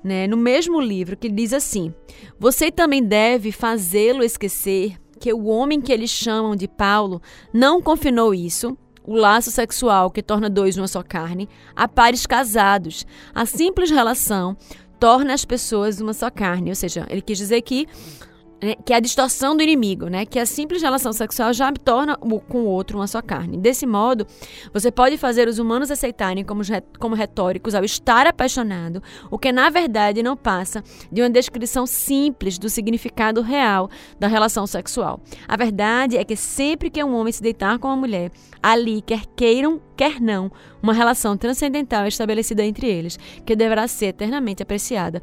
né, 0.03 0.27
no 0.27 0.37
mesmo 0.37 0.79
livro, 0.79 1.17
que 1.17 1.29
diz 1.29 1.53
assim: 1.53 1.93
Você 2.39 2.71
também 2.71 3.03
deve 3.03 3.51
fazê-lo 3.51 4.23
esquecer 4.23 4.97
que 5.19 5.33
o 5.33 5.45
homem 5.45 5.81
que 5.81 5.91
eles 5.91 6.11
chamam 6.11 6.55
de 6.55 6.67
Paulo 6.67 7.21
não 7.53 7.81
confinou 7.81 8.33
isso, 8.33 8.77
o 9.03 9.15
laço 9.15 9.51
sexual 9.51 10.09
que 10.09 10.21
torna 10.21 10.49
dois 10.49 10.77
uma 10.77 10.87
só 10.87 11.03
carne, 11.03 11.47
a 11.75 11.87
pares 11.87 12.25
casados. 12.25 13.05
A 13.33 13.45
simples 13.45 13.89
relação 13.91 14.57
torna 14.99 15.34
as 15.34 15.45
pessoas 15.45 15.99
uma 15.99 16.13
só 16.13 16.29
carne. 16.29 16.69
Ou 16.69 16.75
seja, 16.75 17.05
ele 17.10 17.21
quis 17.21 17.38
dizer 17.38 17.62
que 17.62 17.88
né, 18.65 18.75
que 18.84 18.91
é 18.91 18.95
a 18.95 18.99
distorção 18.99 19.56
do 19.56 19.62
inimigo, 19.62 20.08
né? 20.08 20.25
Que 20.25 20.39
a 20.39 20.45
simples 20.45 20.82
relação 20.82 21.13
sexual 21.13 21.54
já 21.54 21.71
torna 21.71 22.17
o, 22.19 22.39
com 22.39 22.63
o 22.63 22.65
outro 22.65 22.97
uma 22.97 23.06
só 23.06 23.21
carne. 23.21 23.58
Desse 23.58 23.86
modo, 23.86 24.25
você 24.73 24.91
pode 24.91 25.17
fazer 25.17 25.47
os 25.47 25.60
humanos 25.60 25.91
aceitarem 25.91 26.43
como, 26.43 26.63
como 26.99 27.13
retóricos 27.13 27.75
ao 27.75 27.84
estar 27.84 28.25
apaixonado, 28.25 29.04
o 29.30 29.38
que 29.38 29.51
na 29.51 29.69
verdade 29.69 30.23
não 30.23 30.36
passa 30.36 30.84
de 31.12 31.21
uma 31.21 31.30
descrição 31.30 31.86
simples 31.86 32.58
do 32.58 32.67
significado 32.69 33.41
real 33.41 33.89
da 34.19 34.28
relação 34.28 34.65
sexual. 34.65 35.19
A 35.47 35.56
verdade 35.56 36.17
é 36.17 36.23
que 36.23 36.36
sempre 36.36 36.89
que 36.89 37.04
um 37.04 37.15
homem 37.15 37.32
se 37.32 37.43
deitar 37.43 37.78
com 37.78 37.88
uma 37.88 37.95
mulher, 37.95 38.32
ali, 38.63 39.01
quer 39.01 39.25
queiram, 39.36 39.80
quer 39.95 40.19
não, 40.19 40.51
uma 40.82 40.93
relação 40.93 41.38
transcendental 41.38 42.06
é 42.06 42.08
estabelecida 42.08 42.63
entre 42.63 42.88
eles, 42.88 43.19
que 43.45 43.56
deverá 43.56 43.88
ser 43.88 44.08
eternamente 44.08 44.63
apreciada 44.63 45.21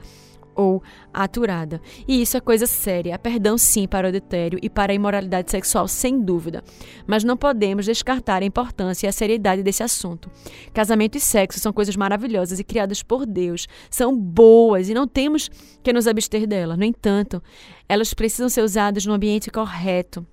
ou 0.55 0.83
aturada. 1.13 1.81
E 2.07 2.23
isso 2.23 2.37
é 2.37 2.41
coisa 2.41 2.67
séria. 2.67 3.19
Perdão 3.19 3.57
sim 3.59 3.87
para 3.87 4.07
o 4.07 4.09
adultério 4.09 4.59
e 4.63 4.69
para 4.69 4.93
a 4.93 4.95
imoralidade 4.95 5.51
sexual, 5.51 5.89
sem 5.89 6.21
dúvida. 6.21 6.63
Mas 7.07 7.25
não 7.25 7.37
podemos 7.37 7.87
descartar 7.87 8.43
a 8.43 8.45
importância 8.45 9.07
e 9.07 9.09
a 9.09 9.13
seriedade 9.13 9.63
desse 9.63 9.83
assunto. 9.83 10.31
Casamento 10.73 11.17
e 11.17 11.21
sexo 11.21 11.61
são 11.61 11.73
coisas 11.73 11.97
maravilhosas 11.97 12.59
e 12.59 12.65
criadas 12.65 13.03
por 13.03 13.27
Deus. 13.27 13.67
São 13.91 14.17
boas 14.17 14.89
e 14.89 14.95
não 14.95 15.07
temos 15.07 15.51
que 15.83 15.93
nos 15.93 16.07
abster 16.07 16.47
delas. 16.47 16.79
No 16.79 16.85
entanto, 16.85 17.43
elas 17.89 18.15
precisam 18.15 18.49
ser 18.49 18.63
usadas 18.63 19.07
no 19.07 19.15
ambiente 19.15 19.51
correto. 19.51 20.27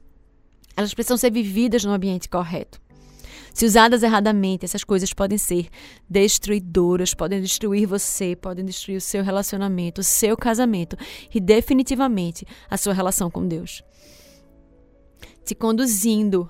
Elas 0.76 0.94
precisam 0.94 1.18
ser 1.18 1.32
vividas 1.32 1.84
no 1.84 1.92
ambiente 1.92 2.30
correto. 2.30 2.80
Se 3.60 3.66
usadas 3.66 4.04
erradamente, 4.04 4.64
essas 4.64 4.86
coisas 4.86 5.14
podem 5.14 5.38
ser 5.38 5.68
destruidoras, 6.10 7.14
podem 7.14 7.42
destruir 7.42 7.86
você, 7.86 8.34
podem 8.34 8.64
destruir 8.64 8.96
o 8.96 9.02
seu 9.02 9.22
relacionamento, 9.22 10.00
o 10.00 10.04
seu 10.04 10.38
casamento 10.38 10.96
e 11.36 11.42
definitivamente 11.42 12.46
a 12.70 12.78
sua 12.78 12.94
relação 12.94 13.30
com 13.30 13.46
Deus. 13.46 13.84
Te 15.44 15.54
conduzindo 15.54 16.50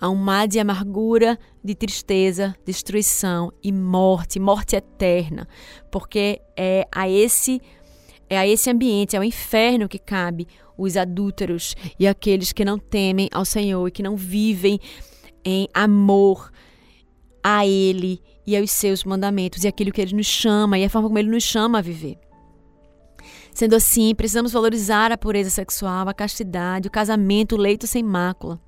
a 0.00 0.08
um 0.08 0.14
mar 0.14 0.48
de 0.48 0.58
amargura, 0.58 1.38
de 1.62 1.74
tristeza, 1.74 2.56
destruição 2.64 3.52
e 3.62 3.70
morte, 3.70 4.40
morte 4.40 4.76
eterna, 4.76 5.46
porque 5.92 6.40
é 6.56 6.88
a 6.90 7.06
esse 7.06 7.60
é 8.30 8.38
a 8.38 8.48
esse 8.48 8.70
ambiente, 8.70 9.14
é 9.14 9.20
o 9.20 9.24
inferno 9.24 9.90
que 9.90 9.98
cabe 9.98 10.48
os 10.78 10.96
adúlteros 10.96 11.74
e 11.98 12.08
aqueles 12.08 12.50
que 12.50 12.64
não 12.64 12.78
temem 12.78 13.28
ao 13.30 13.44
Senhor 13.44 13.86
e 13.86 13.90
que 13.90 14.02
não 14.02 14.16
vivem 14.16 14.80
em 15.46 15.68
amor 15.72 16.50
a 17.42 17.64
Ele 17.64 18.20
e 18.44 18.56
aos 18.56 18.72
seus 18.72 19.04
mandamentos 19.04 19.62
e 19.62 19.68
aquilo 19.68 19.92
que 19.92 20.00
Ele 20.00 20.16
nos 20.16 20.26
chama 20.26 20.76
e 20.76 20.84
a 20.84 20.90
forma 20.90 21.08
como 21.08 21.18
Ele 21.20 21.30
nos 21.30 21.44
chama 21.44 21.78
a 21.78 21.82
viver. 21.82 22.18
Sendo 23.54 23.76
assim, 23.76 24.12
precisamos 24.14 24.52
valorizar 24.52 25.12
a 25.12 25.16
pureza 25.16 25.48
sexual, 25.48 26.08
a 26.08 26.12
castidade, 26.12 26.88
o 26.88 26.90
casamento, 26.90 27.54
o 27.54 27.58
leito 27.58 27.86
sem 27.86 28.02
mácula. 28.02 28.60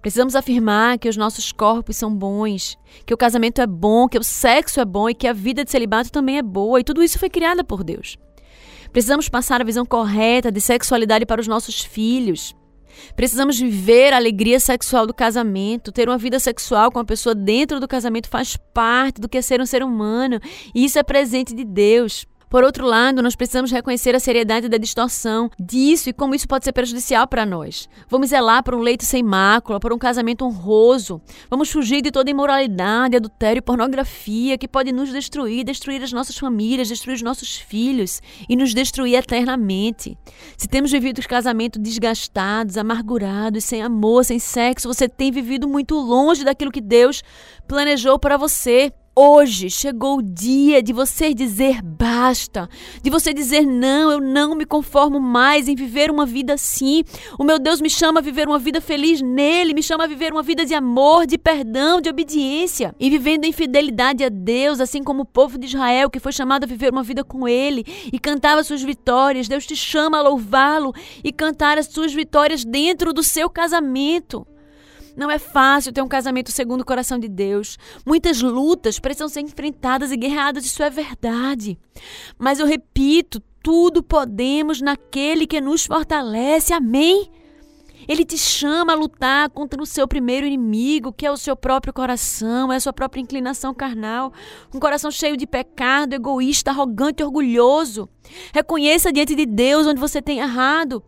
Precisamos 0.00 0.34
afirmar 0.36 0.98
que 0.98 1.08
os 1.08 1.16
nossos 1.16 1.52
corpos 1.52 1.96
são 1.96 2.14
bons, 2.14 2.78
que 3.04 3.12
o 3.12 3.16
casamento 3.16 3.60
é 3.60 3.66
bom, 3.66 4.08
que 4.08 4.18
o 4.18 4.24
sexo 4.24 4.80
é 4.80 4.84
bom 4.84 5.08
e 5.08 5.14
que 5.14 5.26
a 5.26 5.32
vida 5.32 5.64
de 5.64 5.70
celibato 5.70 6.10
também 6.10 6.38
é 6.38 6.42
boa, 6.42 6.80
e 6.80 6.84
tudo 6.84 7.02
isso 7.02 7.18
foi 7.18 7.28
criado 7.28 7.64
por 7.64 7.84
Deus. 7.84 8.16
Precisamos 8.92 9.28
passar 9.28 9.60
a 9.60 9.64
visão 9.64 9.84
correta 9.84 10.52
de 10.52 10.60
sexualidade 10.60 11.26
para 11.26 11.40
os 11.40 11.48
nossos 11.48 11.80
filhos. 11.80 12.54
Precisamos 13.14 13.58
viver 13.58 14.12
a 14.12 14.16
alegria 14.16 14.58
sexual 14.58 15.06
do 15.06 15.14
casamento. 15.14 15.92
Ter 15.92 16.08
uma 16.08 16.18
vida 16.18 16.38
sexual 16.38 16.90
com 16.90 16.98
a 16.98 17.04
pessoa 17.04 17.34
dentro 17.34 17.80
do 17.80 17.88
casamento 17.88 18.28
faz 18.28 18.56
parte 18.56 19.20
do 19.20 19.28
que 19.28 19.38
é 19.38 19.42
ser 19.42 19.60
um 19.60 19.66
ser 19.66 19.82
humano. 19.82 20.40
E 20.74 20.84
isso 20.84 20.98
é 20.98 21.02
presente 21.02 21.54
de 21.54 21.64
Deus. 21.64 22.26
Por 22.52 22.64
outro 22.64 22.84
lado, 22.84 23.22
nós 23.22 23.34
precisamos 23.34 23.70
reconhecer 23.70 24.14
a 24.14 24.20
seriedade 24.20 24.68
da 24.68 24.76
distorção 24.76 25.48
disso 25.58 26.10
e 26.10 26.12
como 26.12 26.34
isso 26.34 26.46
pode 26.46 26.66
ser 26.66 26.72
prejudicial 26.72 27.26
para 27.26 27.46
nós. 27.46 27.88
Vamos 28.10 28.28
zelar 28.28 28.62
por 28.62 28.74
um 28.74 28.80
leito 28.80 29.06
sem 29.06 29.22
mácula, 29.22 29.80
por 29.80 29.90
um 29.90 29.96
casamento 29.96 30.44
honroso. 30.44 31.18
Vamos 31.48 31.70
fugir 31.70 32.02
de 32.02 32.10
toda 32.10 32.30
imoralidade, 32.30 33.16
adultério 33.16 33.60
e 33.60 33.62
pornografia 33.62 34.58
que 34.58 34.68
pode 34.68 34.92
nos 34.92 35.10
destruir, 35.10 35.64
destruir 35.64 36.02
as 36.02 36.12
nossas 36.12 36.36
famílias, 36.36 36.88
destruir 36.90 37.14
os 37.14 37.22
nossos 37.22 37.56
filhos 37.56 38.20
e 38.46 38.54
nos 38.54 38.74
destruir 38.74 39.14
eternamente. 39.14 40.18
Se 40.54 40.68
temos 40.68 40.92
vivido 40.92 41.26
casamentos 41.26 41.80
desgastados, 41.80 42.76
amargurados, 42.76 43.64
sem 43.64 43.80
amor, 43.82 44.26
sem 44.26 44.38
sexo, 44.38 44.92
você 44.92 45.08
tem 45.08 45.32
vivido 45.32 45.66
muito 45.66 45.94
longe 45.94 46.44
daquilo 46.44 46.70
que 46.70 46.82
Deus 46.82 47.22
planejou 47.66 48.18
para 48.18 48.36
você. 48.36 48.92
Hoje 49.14 49.68
chegou 49.68 50.16
o 50.16 50.22
dia 50.22 50.82
de 50.82 50.90
você 50.90 51.34
dizer 51.34 51.82
basta, 51.82 52.66
de 53.02 53.10
você 53.10 53.34
dizer 53.34 53.60
não, 53.60 54.10
eu 54.10 54.18
não 54.18 54.54
me 54.54 54.64
conformo 54.64 55.20
mais 55.20 55.68
em 55.68 55.74
viver 55.74 56.10
uma 56.10 56.24
vida 56.24 56.54
assim. 56.54 57.04
O 57.38 57.44
meu 57.44 57.58
Deus 57.58 57.78
me 57.78 57.90
chama 57.90 58.20
a 58.20 58.22
viver 58.22 58.48
uma 58.48 58.58
vida 58.58 58.80
feliz 58.80 59.20
nele, 59.20 59.74
me 59.74 59.82
chama 59.82 60.04
a 60.04 60.06
viver 60.06 60.32
uma 60.32 60.42
vida 60.42 60.64
de 60.64 60.72
amor, 60.72 61.26
de 61.26 61.36
perdão, 61.36 62.00
de 62.00 62.08
obediência 62.08 62.94
e 62.98 63.10
vivendo 63.10 63.44
em 63.44 63.52
fidelidade 63.52 64.24
a 64.24 64.30
Deus, 64.30 64.80
assim 64.80 65.02
como 65.02 65.24
o 65.24 65.26
povo 65.26 65.58
de 65.58 65.66
Israel 65.66 66.08
que 66.08 66.18
foi 66.18 66.32
chamado 66.32 66.64
a 66.64 66.66
viver 66.66 66.90
uma 66.90 67.02
vida 67.02 67.22
com 67.22 67.46
ele 67.46 67.84
e 68.10 68.18
cantava 68.18 68.64
suas 68.64 68.82
vitórias. 68.82 69.46
Deus 69.46 69.66
te 69.66 69.76
chama 69.76 70.16
a 70.16 70.22
louvá-lo 70.22 70.90
e 71.22 71.30
cantar 71.30 71.76
as 71.76 71.88
suas 71.88 72.14
vitórias 72.14 72.64
dentro 72.64 73.12
do 73.12 73.22
seu 73.22 73.50
casamento. 73.50 74.46
Não 75.16 75.30
é 75.30 75.38
fácil 75.38 75.92
ter 75.92 76.02
um 76.02 76.08
casamento 76.08 76.50
segundo 76.50 76.80
o 76.80 76.86
coração 76.86 77.18
de 77.18 77.28
Deus. 77.28 77.78
Muitas 78.06 78.40
lutas 78.40 78.98
precisam 78.98 79.28
ser 79.28 79.40
enfrentadas 79.40 80.10
e 80.10 80.16
guerreadas, 80.16 80.64
isso 80.64 80.82
é 80.82 80.90
verdade. 80.90 81.78
Mas 82.38 82.58
eu 82.58 82.66
repito, 82.66 83.40
tudo 83.62 84.02
podemos 84.02 84.80
naquele 84.80 85.46
que 85.46 85.60
nos 85.60 85.84
fortalece. 85.84 86.72
Amém? 86.72 87.30
Ele 88.08 88.24
te 88.24 88.36
chama 88.36 88.92
a 88.92 88.96
lutar 88.96 89.48
contra 89.50 89.80
o 89.80 89.86
seu 89.86 90.08
primeiro 90.08 90.44
inimigo, 90.46 91.12
que 91.12 91.24
é 91.24 91.30
o 91.30 91.36
seu 91.36 91.54
próprio 91.54 91.92
coração, 91.92 92.72
é 92.72 92.76
a 92.76 92.80
sua 92.80 92.92
própria 92.92 93.20
inclinação 93.20 93.72
carnal. 93.72 94.32
Um 94.74 94.80
coração 94.80 95.10
cheio 95.10 95.36
de 95.36 95.46
pecado, 95.46 96.14
egoísta, 96.14 96.70
arrogante, 96.70 97.22
orgulhoso. 97.22 98.08
Reconheça 98.52 99.12
diante 99.12 99.34
de 99.34 99.46
Deus 99.46 99.86
onde 99.86 100.00
você 100.00 100.20
tem 100.20 100.40
errado. 100.40 101.02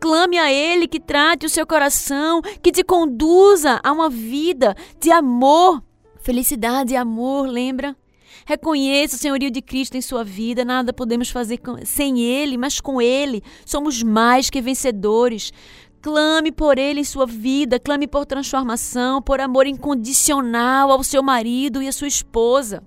Clame 0.00 0.38
a 0.38 0.50
Ele 0.50 0.88
que 0.88 0.98
trate 0.98 1.44
o 1.44 1.50
seu 1.50 1.66
coração, 1.66 2.40
que 2.62 2.72
te 2.72 2.82
conduza 2.82 3.78
a 3.84 3.92
uma 3.92 4.08
vida 4.08 4.74
de 4.98 5.10
amor, 5.10 5.82
felicidade 6.22 6.94
e 6.94 6.96
amor, 6.96 7.46
lembra? 7.46 7.94
Reconheça 8.46 9.16
o 9.16 9.18
senhorio 9.18 9.50
de 9.50 9.60
Cristo 9.60 9.96
em 9.96 10.00
sua 10.00 10.24
vida, 10.24 10.64
nada 10.64 10.92
podemos 10.92 11.28
fazer 11.28 11.60
sem 11.84 12.18
Ele, 12.20 12.56
mas 12.56 12.80
com 12.80 13.00
Ele 13.00 13.42
somos 13.66 14.02
mais 14.02 14.48
que 14.48 14.62
vencedores. 14.62 15.52
Clame 16.00 16.50
por 16.50 16.78
Ele 16.78 17.00
em 17.00 17.04
sua 17.04 17.26
vida, 17.26 17.78
clame 17.78 18.06
por 18.06 18.24
transformação, 18.24 19.20
por 19.20 19.38
amor 19.38 19.66
incondicional 19.66 20.90
ao 20.90 21.04
seu 21.04 21.22
marido 21.22 21.82
e 21.82 21.88
à 21.88 21.92
sua 21.92 22.08
esposa. 22.08 22.82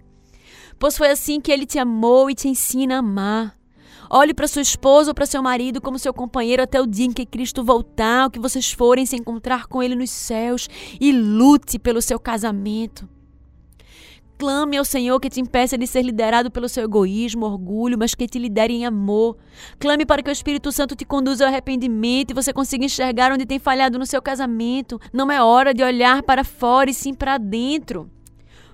Pois 0.80 0.98
foi 0.98 1.12
assim 1.12 1.40
que 1.40 1.52
Ele 1.52 1.68
te 1.68 1.78
amou 1.78 2.28
e 2.30 2.34
te 2.34 2.48
ensina 2.48 2.96
a 2.96 3.00
amar. 3.00 3.63
Olhe 4.10 4.34
para 4.34 4.48
sua 4.48 4.62
esposa 4.62 5.12
ou 5.12 5.16
para 5.16 5.26
seu 5.26 5.42
marido 5.42 5.82
como 5.82 6.00
seu 6.00 6.14
companheiro 6.14 6.64
até 6.64 6.82
o 6.82 6.88
dia 6.88 7.06
em 7.06 7.12
que 7.12 7.26
Cristo 7.26 7.64
voltar, 7.64 8.26
ou 8.26 8.32
que 8.32 8.40
vocês 8.40 8.72
forem 8.72 9.06
se 9.06 9.16
encontrar 9.16 9.68
com 9.68 9.82
Ele 9.82 9.96
nos 9.96 10.10
céus 10.10 10.68
e 11.00 11.12
lute 11.12 11.80
pelo 11.80 12.02
seu 12.02 12.20
casamento. 12.20 13.08
Clame 14.38 14.78
ao 14.78 14.84
Senhor 14.84 15.20
que 15.20 15.30
te 15.30 15.40
impeça 15.40 15.78
de 15.78 15.88
ser 15.88 16.02
liderado 16.02 16.52
pelo 16.52 16.68
seu 16.68 16.84
egoísmo, 16.84 17.46
orgulho, 17.46 17.98
mas 17.98 18.14
que 18.14 18.28
te 18.28 18.40
lidere 18.40 18.74
em 18.74 18.86
amor. 18.86 19.38
Clame 19.80 20.06
para 20.06 20.22
que 20.22 20.30
o 20.30 20.34
Espírito 20.34 20.72
Santo 20.72 20.96
te 20.96 21.06
conduza 21.06 21.46
ao 21.46 21.50
arrependimento 21.50 22.32
e 22.32 22.34
você 22.34 22.52
consiga 22.52 22.84
enxergar 22.84 23.32
onde 23.32 23.46
tem 23.46 23.60
falhado 23.60 23.98
no 23.98 24.06
seu 24.06 24.22
casamento. 24.22 25.00
Não 25.14 25.32
é 25.32 25.42
hora 25.42 25.74
de 25.74 25.84
olhar 25.84 26.24
para 26.24 26.44
fora 26.44 26.90
e 26.90 26.94
sim 26.94 27.14
para 27.14 27.38
dentro. 27.38 28.10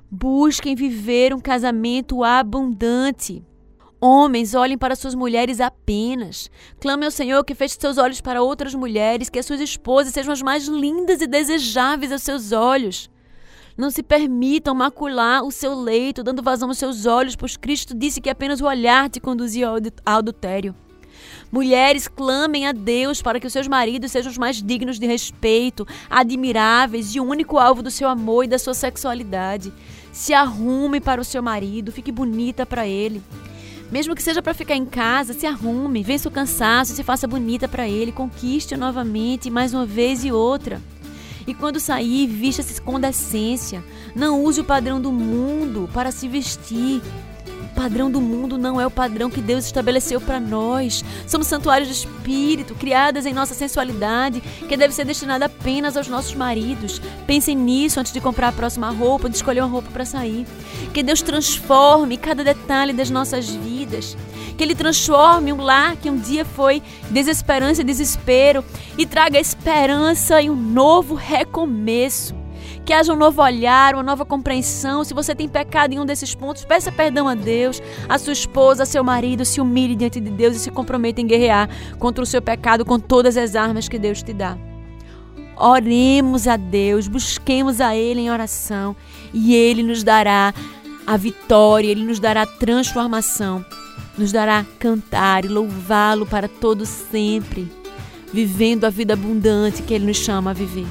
Busquem 0.10 0.74
viver 0.74 1.36
um 1.36 1.39
casamento 1.39 2.24
abundante. 2.24 3.46
Homens, 4.02 4.56
olhem 4.56 4.78
para 4.78 4.96
suas 4.96 5.14
mulheres 5.14 5.60
apenas. 5.60 6.50
Clamem 6.80 7.06
ao 7.06 7.12
Senhor 7.12 7.44
que 7.44 7.54
feche 7.54 7.76
seus 7.78 7.98
olhos 7.98 8.22
para 8.22 8.42
outras 8.42 8.74
mulheres, 8.74 9.30
que 9.30 9.38
as 9.38 9.46
suas 9.46 9.60
esposas 9.60 10.14
sejam 10.14 10.32
as 10.32 10.42
mais 10.42 10.68
lindas 10.68 11.22
e 11.22 11.28
desejáveis 11.28 12.12
aos 12.12 12.22
seus 12.22 12.54
olhos. 12.54 13.10
Não 13.78 13.92
se 13.92 14.02
permitam 14.02 14.74
macular 14.74 15.44
o 15.44 15.52
seu 15.52 15.78
leito, 15.78 16.24
dando 16.24 16.42
vazão 16.42 16.70
aos 16.70 16.78
seus 16.78 17.06
olhos, 17.06 17.36
pois 17.36 17.58
Cristo 17.58 17.94
disse 17.94 18.22
que 18.22 18.30
apenas 18.30 18.62
o 18.62 18.66
olhar 18.66 19.10
te 19.10 19.20
conduzia 19.20 19.68
ao 19.68 19.76
adultério. 20.06 20.74
Mulheres, 21.52 22.08
clamem 22.08 22.68
a 22.68 22.72
Deus 22.72 23.22
para 23.22 23.38
que 23.38 23.48
os 23.48 23.52
seus 23.52 23.68
maridos 23.68 24.12
sejam 24.12 24.32
os 24.32 24.38
mais 24.38 24.64
dignos 24.64 24.98
de 24.98 25.08
respeito, 25.08 25.86
admiráveis 26.10 27.14
e 27.16 27.20
o 27.20 27.26
único 27.26 27.58
alvo 27.58 27.84
do 27.84 27.92
seu 27.92 28.08
amor 28.08 28.46
e 28.46 28.48
da 28.48 28.60
sua 28.60 28.74
sexualidade. 28.74 29.74
Se 30.14 30.34
arrume 30.34 31.02
para 31.02 31.20
o 31.20 31.26
seu 31.26 31.44
marido, 31.44 31.92
fique 31.92 32.14
bonita 32.14 32.66
para 32.66 32.88
ele. 32.88 33.22
Mesmo 33.91 34.15
que 34.15 34.21
seja 34.21 34.41
para 34.41 34.54
ficar 34.54 34.75
em 34.75 34.86
casa, 34.86 35.34
se 35.34 35.47
arrume, 35.47 36.04
vença 36.04 36.30
o 36.30 36.32
cansaço, 36.32 36.93
se 36.93 37.04
faça 37.04 37.28
bonita 37.28 37.67
para 37.67 37.88
ele, 37.88 38.12
conquiste-o 38.12 38.78
novamente, 38.78 39.49
mais 39.49 39.73
uma 39.73 39.86
vez 39.86 40.23
e 40.23 40.32
outra. 40.32 40.80
E 41.47 41.54
quando 41.54 41.80
sair, 41.80 42.28
vista-se 42.28 42.80
com 42.80 42.99
decência. 42.99 43.84
Não 44.15 44.43
use 44.43 44.62
o 44.62 44.63
padrão 44.63 45.02
do 45.02 45.12
mundo 45.12 45.89
para 45.91 46.12
se 46.12 46.28
vestir 46.28 47.02
padrão 47.80 48.12
do 48.12 48.19
mundo 48.19 48.58
não 48.58 48.80
é 48.80 48.86
o 48.86 48.91
padrão 48.91 49.30
que 49.30 49.39
Deus 49.39 49.63
estabeleceu 49.63 50.19
para 50.19 50.38
nós. 50.38 51.02
Somos 51.25 51.47
santuários 51.47 51.88
do 51.88 51.93
Espírito, 51.93 52.75
criadas 52.75 53.25
em 53.25 53.34
nossa 53.34 53.54
sensualidade, 53.54 54.41
que 54.67 54.75
deve 54.75 54.93
ser 54.93 55.06
destinada 55.06 55.45
apenas 55.45 55.95
aos 55.95 56.10
nossos 56.10 56.36
maridos. 56.36 57.02
Pensem 57.25 57.56
nisso 57.56 57.97
antes 57.97 58.12
de 58.12 58.19
comprar 58.19 58.49
a 58.49 58.52
próxima 58.52 58.89
roupa, 58.89 59.30
de 59.30 59.38
escolher 59.38 59.62
uma 59.62 59.69
roupa 59.69 59.89
para 59.93 60.04
sair. 60.04 60.45
Que 60.93 61.02
Deus 61.02 61.21
transforme 61.21 62.17
cada 62.17 62.43
detalhe 62.43 62.91
das 62.91 63.10
nossas 63.10 63.47
vidas. 63.49 63.79
Que 64.58 64.63
Ele 64.63 64.75
transforme 64.75 65.52
um 65.52 65.62
lar 65.62 65.95
que 65.95 66.10
um 66.10 66.17
dia 66.17 66.45
foi 66.45 66.82
desesperança 67.10 67.82
e 67.82 67.86
desespero 67.86 68.63
e 68.97 69.06
traga 69.06 69.39
esperança 69.39 70.41
e 70.41 70.49
um 70.49 70.56
novo 70.56 71.15
recomeço 71.15 72.39
que 72.89 72.93
haja 72.93 73.13
um 73.13 73.15
novo 73.15 73.39
olhar, 73.43 73.93
uma 73.93 74.02
nova 74.02 74.25
compreensão. 74.25 75.04
Se 75.04 75.13
você 75.13 75.36
tem 75.36 75.47
pecado 75.47 75.93
em 75.93 75.99
um 75.99 76.06
desses 76.08 76.34
pontos, 76.34 76.65
peça 76.65 76.91
perdão 76.91 77.28
a 77.28 77.36
Deus, 77.36 77.80
a 78.10 78.17
sua 78.17 78.34
esposa, 78.34 78.82
a 78.82 78.86
seu 78.86 79.04
marido, 79.04 79.45
se 79.45 79.62
humilhe 79.62 79.95
diante 79.95 80.19
de 80.19 80.32
Deus 80.32 80.56
e 80.56 80.60
se 80.60 80.71
comprometa 80.71 81.21
em 81.21 81.28
guerrear 81.28 81.69
contra 81.99 82.23
o 82.23 82.25
seu 82.25 82.41
pecado 82.41 82.84
com 82.84 82.99
todas 82.99 83.38
as 83.38 83.56
armas 83.56 83.88
que 83.88 83.99
Deus 83.99 84.23
te 84.23 84.34
dá. 84.34 84.58
Oremos 85.56 86.47
a 86.47 86.58
Deus, 86.58 87.08
busquemos 87.08 87.80
a 87.80 87.95
Ele 87.95 88.21
em 88.21 88.32
oração 88.32 88.95
e 89.32 89.54
Ele 89.54 89.84
nos 89.84 90.04
dará 90.04 90.52
a 91.10 91.17
vitória, 91.17 91.89
Ele 91.89 92.04
nos 92.04 92.19
dará 92.19 92.45
transformação, 92.45 93.65
nos 94.15 94.32
dará 94.32 94.63
cantar 94.78 95.43
e 95.43 95.48
louvá-lo 95.48 96.24
para 96.24 96.48
todo 96.48 96.86
sempre, 96.86 97.67
vivendo 98.32 98.86
a 98.86 98.91
vida 98.91 99.13
abundante 99.13 99.82
que 99.82 99.91
Ele 99.91 100.06
nos 100.06 100.17
chama 100.17 100.52
a 100.52 100.54
viver. 100.54 100.86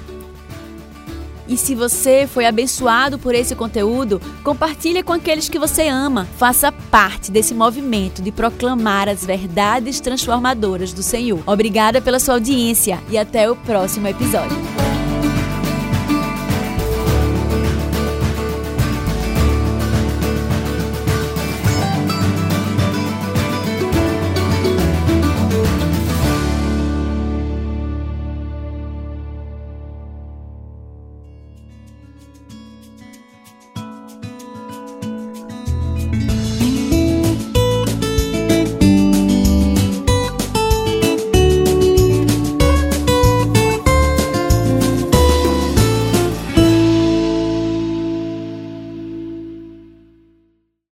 E 1.46 1.56
se 1.56 1.72
você 1.72 2.26
foi 2.26 2.46
abençoado 2.46 3.16
por 3.16 3.32
esse 3.32 3.54
conteúdo, 3.54 4.20
compartilhe 4.42 5.04
com 5.04 5.12
aqueles 5.12 5.48
que 5.48 5.58
você 5.58 5.86
ama. 5.86 6.26
Faça 6.36 6.72
parte 6.72 7.30
desse 7.30 7.54
movimento 7.54 8.20
de 8.20 8.32
proclamar 8.32 9.08
as 9.08 9.24
verdades 9.24 10.00
transformadoras 10.00 10.92
do 10.92 11.02
Senhor. 11.02 11.40
Obrigada 11.46 12.02
pela 12.02 12.18
sua 12.18 12.34
audiência 12.34 12.98
e 13.08 13.16
até 13.16 13.48
o 13.48 13.54
próximo 13.54 14.08
episódio. 14.08 14.77